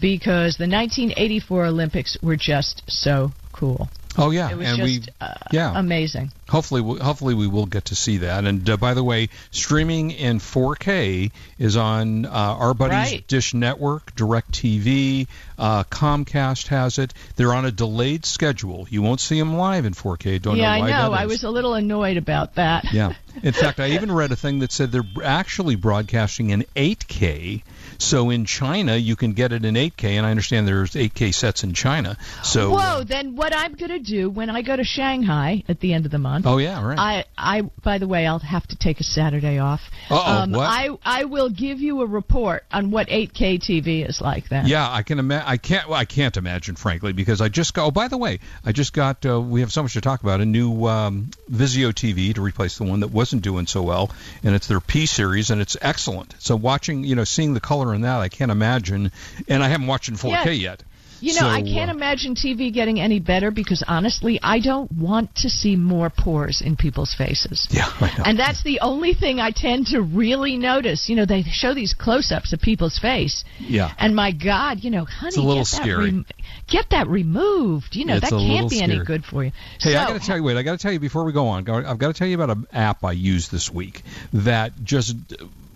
because 0.00 0.56
the 0.56 0.68
1984 0.68 1.66
Olympics 1.66 2.16
were 2.22 2.36
just 2.36 2.82
so 2.88 3.32
cool. 3.52 3.88
Oh 4.18 4.30
yeah, 4.32 4.50
It 4.50 4.56
was 4.56 4.66
and 4.66 4.76
just 4.78 5.06
we 5.08 5.12
uh, 5.20 5.34
yeah. 5.52 5.72
amazing. 5.78 6.32
Hopefully, 6.48 6.80
we- 6.80 6.98
hopefully 6.98 7.34
we 7.34 7.46
will 7.46 7.66
get 7.66 7.86
to 7.86 7.94
see 7.94 8.18
that. 8.18 8.44
And 8.44 8.68
uh, 8.68 8.76
by 8.76 8.94
the 8.94 9.04
way, 9.04 9.28
streaming 9.52 10.10
in 10.10 10.40
4K 10.40 11.30
is 11.60 11.76
on 11.76 12.26
uh, 12.26 12.30
our 12.30 12.74
buddies 12.74 13.12
Right. 13.12 13.28
Dish 13.28 13.54
Network, 13.54 14.12
DirecTV, 14.16 15.28
uh, 15.60 15.84
Comcast 15.84 16.68
has 16.68 16.98
it. 16.98 17.12
They're 17.36 17.52
on 17.52 17.66
a 17.66 17.70
delayed 17.70 18.24
schedule. 18.24 18.86
You 18.90 19.02
won't 19.02 19.20
see 19.20 19.38
them 19.38 19.56
live 19.56 19.84
in 19.84 19.92
4K. 19.92 20.40
Don't 20.40 20.56
yeah, 20.56 20.74
know 20.74 20.80
why 20.80 20.90
I 20.90 21.02
know. 21.02 21.12
I 21.12 21.26
was 21.26 21.44
a 21.44 21.50
little 21.50 21.74
annoyed 21.74 22.16
about 22.16 22.54
that. 22.54 22.86
Yeah. 22.92 23.12
In 23.42 23.52
fact, 23.52 23.78
I 23.78 23.90
even 23.90 24.10
read 24.10 24.32
a 24.32 24.36
thing 24.36 24.60
that 24.60 24.72
said 24.72 24.90
they're 24.90 25.04
actually 25.22 25.76
broadcasting 25.76 26.50
in 26.50 26.64
8K. 26.74 27.62
So 27.98 28.30
in 28.30 28.44
China, 28.44 28.96
you 28.96 29.14
can 29.14 29.34
get 29.34 29.52
it 29.52 29.64
in 29.64 29.74
8K, 29.74 30.04
and 30.12 30.26
I 30.26 30.30
understand 30.30 30.66
there's 30.66 30.92
8K 30.92 31.34
sets 31.34 31.62
in 31.62 31.74
China. 31.74 32.16
So. 32.42 32.70
Whoa! 32.70 32.78
uh, 32.78 33.04
Then 33.04 33.36
what 33.36 33.54
I'm 33.54 33.74
going 33.74 33.90
to 33.90 33.98
do 33.98 34.30
when 34.30 34.48
I 34.50 34.62
go 34.62 34.74
to 34.74 34.84
Shanghai 34.84 35.62
at 35.68 35.80
the 35.80 35.92
end 35.92 36.06
of 36.06 36.10
the 36.10 36.18
month? 36.18 36.46
oh 36.46 36.58
yeah, 36.58 36.82
right. 36.82 36.98
I, 36.98 37.24
I, 37.36 37.60
by 37.60 37.98
the 37.98 38.08
way, 38.08 38.26
I'll 38.26 38.38
have 38.38 38.66
to 38.68 38.76
take 38.76 39.00
a 39.00 39.04
Saturday 39.04 39.58
off. 39.58 39.82
Um, 40.10 40.52
what? 40.52 40.66
I, 40.66 40.88
I 41.04 41.24
will 41.24 41.50
give 41.50 41.80
you 41.80 42.00
a 42.00 42.06
report 42.06 42.64
on 42.72 42.90
what 42.90 43.08
8K 43.08 43.60
TV 43.60 44.08
is 44.08 44.20
like 44.20 44.48
then. 44.48 44.66
Yeah, 44.66 44.90
I 44.90 45.02
can 45.02 45.18
imagine. 45.18 45.48
I 45.50 45.56
can't. 45.56 45.88
Well, 45.88 45.98
I 45.98 46.04
can't 46.04 46.36
imagine, 46.36 46.76
frankly, 46.76 47.12
because 47.12 47.40
I 47.40 47.48
just 47.48 47.74
got. 47.74 47.86
Oh, 47.86 47.90
by 47.90 48.06
the 48.06 48.16
way, 48.16 48.38
I 48.64 48.70
just 48.70 48.92
got. 48.92 49.26
Uh, 49.26 49.40
we 49.40 49.62
have 49.62 49.72
so 49.72 49.82
much 49.82 49.94
to 49.94 50.00
talk 50.00 50.22
about. 50.22 50.40
A 50.40 50.44
new 50.46 50.86
um, 50.86 51.30
Vizio 51.50 51.92
TV 51.92 52.32
to 52.36 52.40
replace 52.40 52.78
the 52.78 52.84
one 52.84 53.00
that 53.00 53.08
wasn't 53.08 53.42
doing 53.42 53.66
so 53.66 53.82
well, 53.82 54.12
and 54.44 54.54
it's 54.54 54.68
their 54.68 54.78
P 54.78 55.06
series, 55.06 55.50
and 55.50 55.60
it's 55.60 55.76
excellent. 55.82 56.36
So 56.38 56.54
watching, 56.54 57.02
you 57.02 57.16
know, 57.16 57.24
seeing 57.24 57.52
the 57.52 57.60
color 57.60 57.92
in 57.94 58.02
that, 58.02 58.20
I 58.20 58.28
can't 58.28 58.52
imagine. 58.52 59.10
And 59.48 59.60
I 59.60 59.66
haven't 59.66 59.88
watched 59.88 60.08
in 60.08 60.14
4K 60.14 60.44
Yeah. 60.44 60.50
yet. 60.50 60.82
You 61.20 61.34
know, 61.34 61.40
So, 61.40 61.46
I 61.46 61.62
can't 61.62 61.90
uh, 61.90 61.94
imagine 61.94 62.34
TV 62.34 62.72
getting 62.72 63.00
any 63.00 63.20
better 63.20 63.50
because 63.50 63.84
honestly, 63.86 64.40
I 64.42 64.60
don't 64.60 64.90
want 64.92 65.34
to 65.36 65.50
see 65.50 65.76
more 65.76 66.10
pores 66.10 66.60
in 66.60 66.76
people's 66.76 67.14
faces. 67.14 67.66
Yeah. 67.70 67.88
And 68.24 68.38
that's 68.38 68.62
the 68.62 68.80
only 68.80 69.14
thing 69.14 69.40
I 69.40 69.50
tend 69.50 69.88
to 69.88 70.00
really 70.00 70.56
notice. 70.56 71.08
You 71.08 71.16
know, 71.16 71.26
they 71.26 71.42
show 71.42 71.74
these 71.74 71.94
close-ups 71.94 72.52
of 72.52 72.60
people's 72.60 72.98
face, 72.98 73.44
yeah. 73.58 73.92
and 73.98 74.14
my 74.16 74.32
God, 74.32 74.82
you 74.82 74.90
know, 74.90 75.04
honey, 75.04 75.36
a 75.36 75.40
little 75.40 75.62
get 75.62 75.70
that 75.70 75.82
scary. 75.82 76.04
rem- 76.04 76.26
get 76.66 76.90
that 76.90 77.08
removed. 77.08 77.96
You 77.96 78.06
know, 78.06 78.16
It's 78.16 78.30
that 78.30 78.36
can't 78.36 78.70
be 78.70 78.82
any 78.82 79.04
good 79.04 79.24
for 79.24 79.44
you. 79.44 79.52
Hey, 79.80 79.92
so, 79.92 79.98
I 79.98 80.06
got 80.06 80.20
to 80.20 80.26
tell 80.26 80.36
you. 80.36 80.42
Wait, 80.42 80.56
I 80.56 80.62
got 80.62 80.72
to 80.72 80.82
tell 80.82 80.92
you 80.92 81.00
before 81.00 81.24
we 81.24 81.32
go 81.32 81.48
on. 81.48 81.68
I've 81.68 81.98
got 81.98 82.08
to 82.08 82.14
tell 82.14 82.28
you 82.28 82.40
about 82.40 82.50
an 82.56 82.66
app 82.72 83.04
I 83.04 83.12
used 83.12 83.50
this 83.50 83.70
week 83.70 84.02
that 84.32 84.72
just 84.82 85.16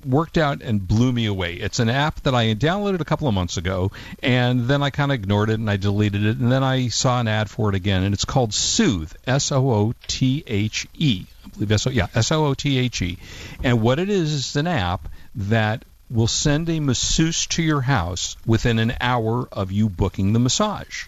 worked 0.06 0.38
out 0.38 0.62
and 0.62 0.87
blew 0.87 1.12
me 1.12 1.26
away. 1.26 1.54
It's 1.54 1.78
an 1.78 1.88
app 1.88 2.20
that 2.23 2.34
I 2.34 2.54
downloaded 2.54 3.00
a 3.00 3.04
couple 3.04 3.28
of 3.28 3.34
months 3.34 3.56
ago, 3.56 3.92
and 4.23 4.66
then 4.68 4.82
I 4.82 4.90
kind 4.90 5.11
of 5.11 5.16
ignored 5.16 5.50
it 5.50 5.58
and 5.61 5.70
I 5.70 5.76
deleted 5.76 6.25
it, 6.25 6.38
and 6.38 6.50
then 6.50 6.62
I 6.62 6.88
saw 6.88 7.20
an 7.20 7.28
ad 7.28 7.50
for 7.50 7.68
it 7.68 7.75
again, 7.75 8.02
and 8.02 8.14
it's 8.14 8.25
called 8.25 8.54
Soothe. 8.54 9.12
S 9.26 9.52
O 9.52 9.70
O 9.70 9.94
T 10.06 10.44
H 10.46 10.87
E. 10.94 11.26
I 11.44 11.49
believe 11.49 11.73
S 11.73 11.87
O 11.87 11.90
yeah 11.90 12.08
S 12.14 12.32
O 12.32 12.46
O 12.46 12.54
T 12.54 12.78
H 12.78 13.02
E. 13.02 13.18
And 13.62 13.80
what 13.80 13.99
it 13.99 14.08
is 14.08 14.32
is 14.32 14.56
an 14.56 14.66
app 14.66 15.08
that 15.34 15.84
will 16.11 16.28
send 16.28 16.68
a 16.68 16.80
masseuse 16.80 17.46
to 17.46 17.62
your 17.62 17.80
house 17.80 18.37
within 18.46 18.78
an 18.78 18.94
hour 19.00 19.49
of 19.50 19.73
you 19.73 19.88
booking 19.88 20.32
the 20.32 20.38
massage 20.38 21.06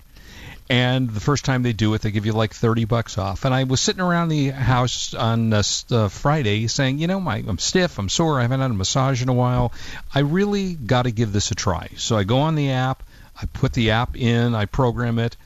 And 0.69 1.09
the 1.09 1.21
first 1.21 1.45
time 1.45 1.63
they 1.63 1.73
do 1.73 1.95
it, 1.95 2.03
they 2.03 2.11
give 2.11 2.27
you 2.27 2.33
like 2.33 2.53
30 2.53 2.87
bucks 2.87 3.19
off. 3.19 3.45
And 3.45 3.55
I 3.55 3.65
was 3.65 3.81
sitting 3.81 4.01
around 4.01 4.29
the 4.29 4.51
house 4.51 5.15
on 5.15 5.53
uh, 5.53 5.63
Friday 6.09 6.67
saying, 6.67 6.99
you 6.99 7.07
know, 7.07 7.21
my, 7.21 7.37
I'm 7.47 7.59
stiff, 7.59 7.99
I'm 7.99 8.09
sore, 8.09 8.39
I 8.39 8.43
haven't 8.43 8.61
had 8.61 8.71
a 8.71 8.75
massage 8.75 9.23
in 9.23 9.29
a 9.29 9.35
while. 9.35 9.73
I 10.13 10.21
really 10.21 10.75
got 10.75 11.03
to 11.03 11.13
give 11.13 11.33
this 11.33 11.53
a 11.53 11.55
try. 11.55 11.91
So 11.97 12.17
I 12.17 12.25
go 12.25 12.39
on 12.39 12.57
the 12.57 12.73
app, 12.73 13.05
I 13.41 13.47
put 13.47 13.75
the 13.75 13.93
app 13.93 14.17
in, 14.17 14.55
I 14.55 14.67
program 14.67 15.19
it. 15.19 15.37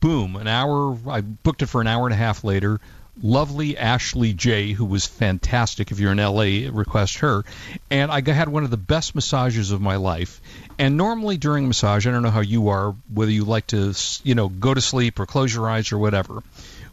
Boom, 0.00 0.36
an 0.36 0.46
hour, 0.46 0.96
I 1.06 1.20
booked 1.20 1.60
it 1.60 1.66
for 1.66 1.82
an 1.82 1.86
hour 1.86 2.06
and 2.06 2.14
a 2.14 2.16
half 2.16 2.42
later 2.42 2.80
lovely 3.22 3.76
Ashley 3.76 4.32
J, 4.32 4.72
who 4.72 4.84
was 4.84 5.06
fantastic. 5.06 5.90
If 5.90 5.98
you're 5.98 6.12
in 6.12 6.18
LA, 6.18 6.70
request 6.72 7.18
her. 7.18 7.44
And 7.90 8.10
I 8.10 8.22
had 8.32 8.48
one 8.48 8.64
of 8.64 8.70
the 8.70 8.76
best 8.76 9.14
massages 9.14 9.70
of 9.70 9.80
my 9.80 9.96
life. 9.96 10.40
And 10.80 10.96
normally 10.96 11.36
during 11.36 11.68
massage, 11.68 12.06
I 12.06 12.10
don't 12.10 12.22
know 12.22 12.30
how 12.30 12.40
you 12.40 12.68
are, 12.68 12.96
whether 13.12 13.30
you 13.30 13.44
like 13.44 13.66
to, 13.68 13.94
you 14.24 14.34
know, 14.34 14.48
go 14.48 14.72
to 14.72 14.80
sleep 14.80 15.20
or 15.20 15.26
close 15.26 15.54
your 15.54 15.68
eyes 15.68 15.92
or 15.92 15.98
whatever. 15.98 16.42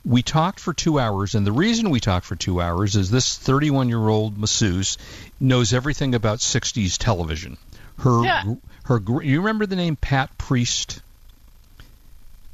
We 0.04 0.24
talked 0.24 0.60
for 0.60 0.74
two 0.74 1.00
hours, 1.00 1.36
and 1.36 1.48
the 1.48 1.54
reason 1.54 1.90
we 1.90 2.02
talked 2.02 2.26
for 2.26 2.36
two 2.36 2.60
hours 2.62 2.98
is 2.98 3.10
this 3.10 3.38
31 3.38 3.88
year 3.88 4.06
old 4.10 4.38
masseuse 4.38 4.98
knows 5.40 5.72
everything 5.72 6.16
about 6.16 6.40
60s 6.40 6.98
television. 6.98 7.58
Her, 8.00 8.24
Yeah. 8.26 8.44
her, 8.84 9.02
you 9.24 9.40
remember 9.40 9.66
the 9.66 9.78
name 9.78 9.96
Pat 9.96 10.38
Priest? 10.38 11.00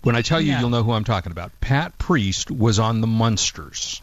When 0.03 0.15
I 0.15 0.21
tell 0.21 0.39
you, 0.39 0.51
No. 0.51 0.59
you'll 0.59 0.69
know 0.69 0.83
who 0.83 0.91
I'm 0.91 1.03
talking 1.03 1.31
about. 1.31 1.51
Pat 1.61 1.97
Priest 1.97 2.51
was 2.51 2.77
on 2.77 3.01
the 3.01 3.07
Munsters. 3.07 4.01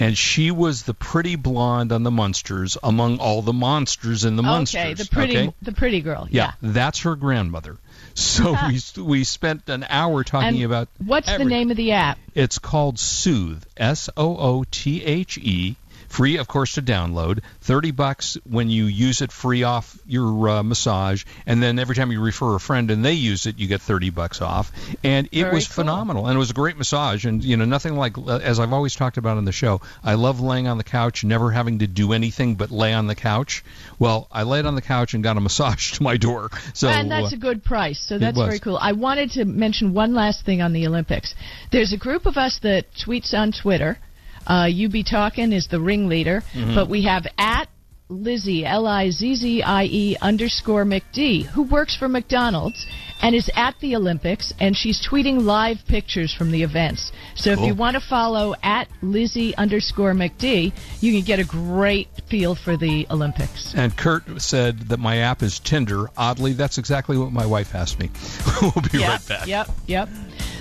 And 0.00 0.16
she 0.16 0.50
was 0.50 0.84
the 0.84 0.94
pretty 0.94 1.36
blonde 1.36 1.92
on 1.92 2.02
the 2.02 2.10
Munsters 2.10 2.78
among 2.82 3.18
all 3.18 3.42
the 3.42 3.52
monsters 3.52 4.24
in 4.24 4.36
the 4.36 4.42
Munsters. 4.42 4.80
okay, 4.80 4.94
the 4.94 5.04
pretty 5.04 5.38
okay? 5.38 5.54
the 5.60 5.72
pretty 5.72 6.00
girl. 6.00 6.26
Yeah, 6.30 6.52
that's 6.62 7.00
her 7.00 7.16
grandmother. 7.16 7.76
So 8.14 8.56
we 8.68 8.80
we 9.02 9.24
spent 9.24 9.68
an 9.68 9.84
hour 9.88 10.24
talking 10.24 10.62
And 10.62 10.64
about 10.64 10.88
What's 11.04 11.30
the 11.30 11.44
name 11.44 11.70
of 11.70 11.76
the 11.76 11.92
app? 11.92 12.18
It's 12.34 12.58
called 12.58 12.98
Soothe, 12.98 13.62
S 13.76 14.08
O 14.16 14.36
O 14.38 14.64
T 14.70 15.04
H 15.04 15.36
E. 15.36 15.76
Free, 16.10 16.38
of 16.38 16.48
course, 16.48 16.74
to 16.74 16.82
download. 16.82 17.38
Thirty 17.60 17.92
bucks 17.92 18.36
when 18.42 18.68
you 18.68 18.86
use 18.86 19.20
it, 19.22 19.30
free 19.30 19.62
off 19.62 19.96
your 20.06 20.48
uh, 20.48 20.62
massage, 20.64 21.24
and 21.46 21.62
then 21.62 21.78
every 21.78 21.94
time 21.94 22.10
you 22.10 22.20
refer 22.20 22.56
a 22.56 22.60
friend 22.60 22.90
and 22.90 23.04
they 23.04 23.12
use 23.12 23.46
it, 23.46 23.60
you 23.60 23.68
get 23.68 23.80
thirty 23.80 24.10
bucks 24.10 24.42
off. 24.42 24.72
And 25.04 25.28
it 25.30 25.42
Very 25.42 25.54
was 25.54 25.68
cool. 25.68 25.84
phenomenal, 25.84 26.26
and 26.26 26.34
it 26.34 26.38
was 26.38 26.50
a 26.50 26.54
great 26.54 26.76
massage. 26.76 27.24
And 27.26 27.44
you 27.44 27.56
know, 27.56 27.64
nothing 27.64 27.94
like 27.94 28.18
uh, 28.18 28.40
as 28.42 28.58
I've 28.58 28.72
always 28.72 28.96
talked 28.96 29.18
about 29.18 29.36
on 29.36 29.44
the 29.44 29.52
show. 29.52 29.82
I 30.02 30.14
love 30.14 30.40
laying 30.40 30.66
on 30.66 30.78
the 30.78 30.84
couch, 30.84 31.22
never 31.22 31.52
having 31.52 31.78
to 31.78 31.86
do 31.86 32.12
anything 32.12 32.56
but 32.56 32.72
lay 32.72 32.92
on 32.92 33.06
the 33.06 33.14
couch. 33.14 33.64
Well, 34.00 34.26
I 34.32 34.42
laid 34.42 34.66
on 34.66 34.74
the 34.74 34.82
couch 34.82 35.14
and 35.14 35.22
got 35.22 35.36
a 35.36 35.40
massage 35.48 35.92
to 35.92 36.02
my 36.02 36.16
door. 36.16 36.50
So 36.74 36.88
and 36.88 37.08
that's 37.08 37.32
uh, 37.32 37.36
a 37.36 37.38
good 37.38 37.62
price. 37.62 38.04
So 38.04 38.18
that's 38.18 38.36
very 38.36 38.58
cool. 38.58 38.78
I 38.78 38.92
wanted 38.92 39.30
to 39.32 39.44
mention 39.44 39.94
one 39.94 40.12
last 40.12 40.44
thing 40.44 40.60
on 40.60 40.72
the 40.72 40.88
Olympics. 40.88 41.36
There's 41.70 41.92
a 41.92 41.98
group 41.98 42.26
of 42.26 42.36
us 42.36 42.58
that 42.64 42.86
tweets 43.06 43.32
on 43.32 43.52
Twitter. 43.52 43.98
Uh, 44.46 44.66
you 44.70 44.88
be 44.88 45.02
talking 45.02 45.52
is 45.52 45.68
the 45.68 45.80
ringleader, 45.80 46.42
Mm-hmm. 46.54 46.74
but 46.74 46.88
we 46.88 47.02
have 47.04 47.26
at 47.38 47.68
Lizzie 48.08 48.66
L 48.66 48.88
I 48.88 49.10
Z 49.10 49.36
Z 49.36 49.62
I 49.62 49.84
E 49.84 50.16
underscore 50.20 50.84
McD 50.84 51.44
who 51.44 51.62
works 51.62 51.94
for 51.96 52.08
McDonald's 52.08 52.84
and 53.22 53.36
is 53.36 53.48
at 53.54 53.78
the 53.80 53.94
Olympics 53.94 54.52
and 54.58 54.76
she's 54.76 55.00
tweeting 55.06 55.42
live 55.42 55.78
pictures 55.86 56.34
from 56.34 56.50
the 56.50 56.64
events. 56.64 57.12
So 57.36 57.52
if 57.52 57.60
you 57.60 57.72
want 57.72 57.94
to 57.94 58.00
follow 58.00 58.56
at 58.64 58.88
Lizzie 59.00 59.54
underscore 59.56 60.12
McD, 60.12 60.72
you 61.00 61.12
can 61.12 61.24
get 61.24 61.38
a 61.38 61.44
great 61.44 62.08
feel 62.28 62.56
for 62.56 62.76
the 62.76 63.06
Olympics. 63.10 63.74
And 63.76 63.96
Kurt 63.96 64.24
said 64.42 64.88
that 64.88 64.98
my 64.98 65.18
app 65.18 65.42
is 65.44 65.60
Tinder. 65.60 66.10
Oddly, 66.16 66.54
that's 66.54 66.78
exactly 66.78 67.16
what 67.16 67.30
my 67.30 67.46
wife 67.46 67.76
asked 67.76 68.00
me. 68.00 68.10
we'll 68.60 68.72
be 68.90 68.98
yep, 68.98 69.08
right 69.08 69.28
back. 69.28 69.46
Yep, 69.46 69.68
yep. 69.86 70.08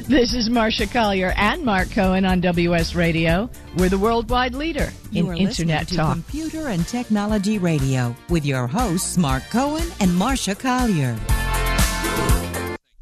This 0.10 0.34
is 0.34 0.50
Marcia 0.50 0.88
Collier 0.88 1.36
and 1.38 1.64
Mark 1.64 1.92
Cohen 1.92 2.26
on 2.26 2.42
WS 2.42 2.96
Radio. 2.96 3.48
We're 3.78 3.90
the 3.90 4.00
worldwide 4.00 4.56
leader 4.56 4.92
in 5.12 5.28
You 5.28 5.30
are 5.30 5.36
Internet 5.36 5.88
to 5.90 5.98
talk. 5.98 6.14
Computer 6.14 6.70
and 6.70 6.84
Technology 6.88 7.60
Radio 7.60 8.16
with 8.28 8.44
your 8.44 8.66
hosts 8.66 9.20
Mark 9.20 9.44
Cohen 9.52 9.88
and 10.00 10.16
Marcia 10.16 10.56
Collier. 10.56 11.16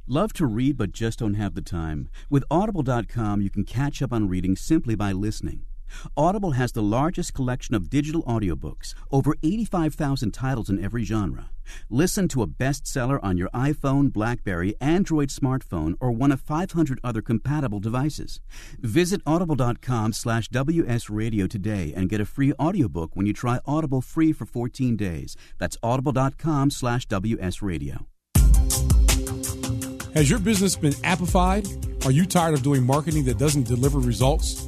Love 0.05 0.33
to 0.33 0.45
read 0.45 0.75
but 0.75 0.91
just 0.91 1.19
don't 1.19 1.35
have 1.35 1.55
the 1.55 1.61
time? 1.61 2.09
With 2.29 2.43
Audible.com, 2.51 3.39
you 3.39 3.49
can 3.49 3.63
catch 3.63 4.01
up 4.01 4.11
on 4.11 4.27
reading 4.27 4.57
simply 4.57 4.93
by 4.95 5.13
listening. 5.13 5.66
Audible 6.15 6.51
has 6.51 6.72
the 6.72 6.82
largest 6.82 7.34
collection 7.34 7.75
of 7.75 7.89
digital 7.89 8.24
audiobooks, 8.24 8.94
over 9.12 9.36
85,000 9.44 10.32
titles 10.32 10.70
in 10.70 10.84
every 10.84 11.03
genre. 11.03 11.50
Listen 11.89 12.27
to 12.29 12.41
a 12.41 12.48
bestseller 12.48 13.20
on 13.22 13.38
your 13.38 13.50
iPhone, 13.50 14.12
Blackberry, 14.12 14.75
Android 14.79 15.29
smartphone, 15.29 15.96
or 16.00 16.12
one 16.12 16.32
of 16.32 16.41
500 16.41 17.00
other 17.03 17.22
compatible 17.22 17.79
devices. 17.79 18.39
Visit 18.79 19.22
audible.com 19.25 20.13
slash 20.13 20.50
wsradio 20.50 21.50
today 21.50 21.94
and 21.96 22.10
get 22.10 22.22
a 22.22 22.25
free 22.25 22.53
audiobook 22.53 23.15
when 23.15 23.25
you 23.25 23.34
try 23.34 23.60
Audible 23.65 24.01
free 24.01 24.32
for 24.32 24.46
14 24.46 24.96
days. 24.96 25.36
That's 25.58 25.77
audible.com 25.84 26.72
slash 26.72 27.08
wsradio. 27.08 28.06
Has 30.13 30.29
your 30.29 30.39
business 30.39 30.75
been 30.75 30.94
appified? 31.03 32.06
Are 32.06 32.12
you 32.12 32.25
tired 32.25 32.56
of 32.56 32.63
doing 32.63 32.84
marketing 32.84 33.25
that 33.25 33.38
doesn't 33.38 33.67
deliver 33.67 34.00
results? 34.00 34.67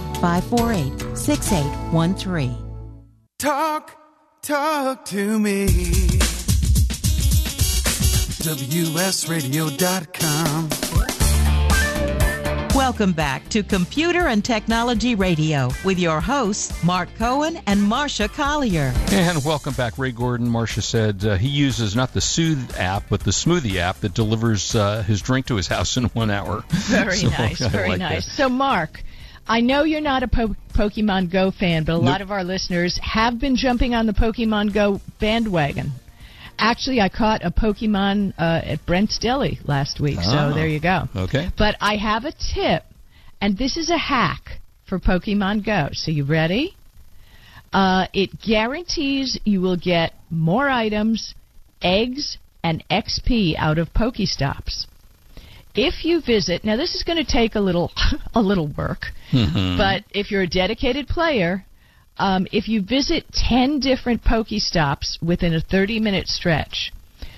548 0.21 1.17
6813. 1.17 2.55
Talk, 3.39 3.97
talk 4.43 5.03
to 5.05 5.39
me. 5.39 5.65
WSRadio.com. 9.41 10.69
Welcome 12.75 13.11
back 13.13 13.47
to 13.49 13.63
Computer 13.63 14.27
and 14.27 14.45
Technology 14.45 15.15
Radio 15.15 15.69
with 15.83 15.97
your 15.99 16.21
hosts, 16.21 16.83
Mark 16.83 17.09
Cohen 17.17 17.59
and 17.67 17.81
Marcia 17.83 18.27
Collier. 18.29 18.93
And 19.11 19.43
welcome 19.43 19.73
back. 19.73 19.97
Ray 19.97 20.11
Gordon, 20.11 20.47
Marcia 20.49 20.81
said 20.81 21.25
uh, 21.25 21.35
he 21.35 21.47
uses 21.49 21.95
not 21.95 22.13
the 22.13 22.21
Soothe 22.21 22.75
app, 22.77 23.03
but 23.09 23.21
the 23.21 23.31
Smoothie 23.31 23.75
app 23.77 23.97
that 24.01 24.13
delivers 24.13 24.73
uh, 24.75 25.01
his 25.03 25.21
drink 25.21 25.47
to 25.47 25.55
his 25.55 25.67
house 25.67 25.97
in 25.97 26.05
one 26.05 26.29
hour. 26.31 26.63
Very 26.69 27.17
So, 27.21 27.27
nice, 27.29 27.61
I 27.61 27.67
very 27.69 27.89
like 27.89 27.99
nice. 27.99 28.25
that. 28.25 28.31
So, 28.31 28.47
Mark, 28.49 29.03
I 29.47 29.61
know 29.61 29.83
you're 29.83 30.01
not 30.01 30.23
a 30.23 30.27
po- 30.27 30.55
Pokemon 30.73 31.31
Go 31.31 31.51
fan, 31.51 31.83
but 31.83 31.93
a 31.93 31.97
lot 31.97 32.21
of 32.21 32.31
our 32.31 32.43
listeners 32.43 32.99
have 33.03 33.39
been 33.39 33.55
jumping 33.55 33.93
on 33.93 34.05
the 34.05 34.13
Pokemon 34.13 34.73
Go 34.73 35.01
bandwagon. 35.19 35.91
Actually, 36.57 37.01
I 37.01 37.09
caught 37.09 37.43
a 37.43 37.51
Pokemon 37.51 38.33
uh, 38.37 38.61
at 38.63 38.85
Brent's 38.85 39.17
Deli 39.17 39.59
last 39.65 39.99
week, 39.99 40.17
Ah. 40.19 40.49
so 40.49 40.53
there 40.55 40.67
you 40.67 40.79
go. 40.79 41.05
Okay. 41.15 41.49
But 41.57 41.75
I 41.81 41.95
have 41.97 42.23
a 42.25 42.31
tip, 42.31 42.83
and 43.41 43.57
this 43.57 43.77
is 43.77 43.89
a 43.89 43.97
hack 43.97 44.59
for 44.85 44.99
Pokemon 44.99 45.65
Go. 45.65 45.89
So, 45.93 46.11
you 46.11 46.23
ready? 46.23 46.75
Uh, 47.73 48.07
it 48.13 48.39
guarantees 48.41 49.39
you 49.43 49.59
will 49.61 49.77
get 49.77 50.13
more 50.29 50.69
items, 50.69 51.33
eggs, 51.81 52.37
and 52.63 52.83
XP 52.91 53.55
out 53.57 53.79
of 53.79 53.91
Pokestops. 53.93 54.85
If 55.75 56.03
you 56.03 56.21
visit, 56.21 56.63
now 56.63 56.75
this 56.75 56.95
is 56.95 57.03
going 57.03 57.23
to 57.23 57.31
take 57.31 57.55
a 57.55 57.59
little, 57.59 57.91
a 58.33 58.41
little 58.41 58.67
work, 58.67 59.05
but 59.31 60.03
if 60.11 60.31
you're 60.31 60.41
a 60.41 60.47
dedicated 60.47 61.07
player, 61.07 61.65
um, 62.17 62.45
if 62.51 62.67
you 62.67 62.81
visit 62.81 63.25
10 63.33 63.79
different 63.79 64.23
Pokestops 64.23 65.21
within 65.23 65.53
a 65.53 65.61
30 65.61 65.99
minute 65.99 66.27
stretch, 66.27 66.91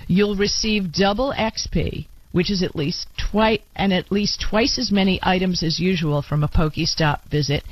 you'll 0.07 0.35
receive 0.35 0.91
double 0.91 1.33
XP, 1.33 2.07
which 2.31 2.49
is 2.49 2.63
at 2.63 2.75
least 2.75 3.07
twice 3.31 3.61
and 3.75 3.93
at 3.93 4.11
least 4.11 4.41
twice 4.41 4.77
as 4.79 4.91
many 4.91 5.19
items 5.21 5.63
as 5.63 5.79
usual 5.79 6.21
from 6.21 6.43
a 6.43 6.47
Pokestop 6.47 7.29
visit, 7.29 7.63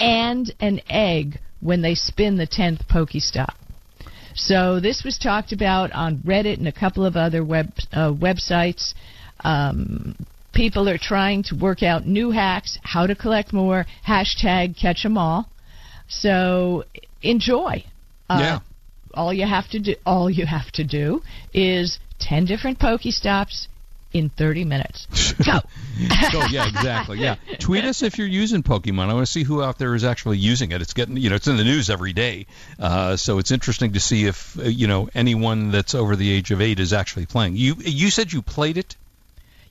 and 0.00 0.54
an 0.60 0.80
egg 0.88 1.38
when 1.60 1.82
they 1.82 1.94
spin 1.94 2.36
the 2.36 2.46
10th 2.46 2.86
Pokestop. 2.86 3.54
So 4.34 4.78
this 4.80 5.02
was 5.04 5.18
talked 5.18 5.52
about 5.52 5.92
on 5.92 6.18
Reddit 6.18 6.58
and 6.58 6.68
a 6.68 6.72
couple 6.72 7.04
of 7.04 7.16
other 7.16 7.44
web 7.44 7.72
uh, 7.92 8.12
websites. 8.12 8.94
Um, 9.44 10.14
people 10.52 10.88
are 10.88 10.98
trying 10.98 11.42
to 11.44 11.54
work 11.54 11.82
out 11.82 12.06
new 12.06 12.30
hacks, 12.30 12.78
how 12.82 13.06
to 13.06 13.14
collect 13.14 13.52
more. 13.52 13.86
Hashtag 14.06 14.76
catch 14.76 15.04
'em 15.04 15.16
all. 15.18 15.48
So 16.08 16.84
enjoy. 17.22 17.84
Uh, 18.28 18.38
Yeah. 18.40 18.58
All 19.14 19.32
you 19.32 19.46
have 19.46 19.68
to 19.70 19.78
do, 19.78 19.94
all 20.04 20.28
you 20.30 20.46
have 20.46 20.70
to 20.72 20.84
do, 20.84 21.22
is 21.52 21.98
ten 22.18 22.44
different 22.44 22.78
Pokestops 22.78 23.66
in 24.12 24.28
thirty 24.28 24.64
minutes. 24.64 25.06
Go. 25.44 25.60
So 26.30 26.44
yeah, 26.50 26.68
exactly. 26.68 27.18
Yeah, 27.18 27.36
tweet 27.58 27.84
us 27.84 28.02
if 28.02 28.18
you're 28.18 28.26
using 28.28 28.62
Pokemon. 28.62 29.08
I 29.08 29.14
want 29.14 29.26
to 29.26 29.32
see 29.32 29.44
who 29.44 29.62
out 29.62 29.78
there 29.78 29.94
is 29.94 30.04
actually 30.04 30.38
using 30.38 30.72
it. 30.72 30.82
It's 30.82 30.92
getting, 30.92 31.16
you 31.16 31.30
know, 31.30 31.36
it's 31.36 31.48
in 31.48 31.56
the 31.56 31.64
news 31.64 31.90
every 31.90 32.12
day. 32.12 32.46
Uh, 32.78 33.16
so 33.16 33.38
it's 33.38 33.50
interesting 33.50 33.94
to 33.94 34.00
see 34.00 34.26
if 34.26 34.58
uh, 34.58 34.64
you 34.64 34.86
know 34.86 35.08
anyone 35.14 35.70
that's 35.70 35.94
over 35.94 36.14
the 36.14 36.30
age 36.30 36.50
of 36.50 36.60
eight 36.60 36.78
is 36.78 36.92
actually 36.92 37.26
playing. 37.26 37.56
You 37.56 37.76
you 37.80 38.10
said 38.10 38.32
you 38.32 38.42
played 38.42 38.76
it. 38.76 38.94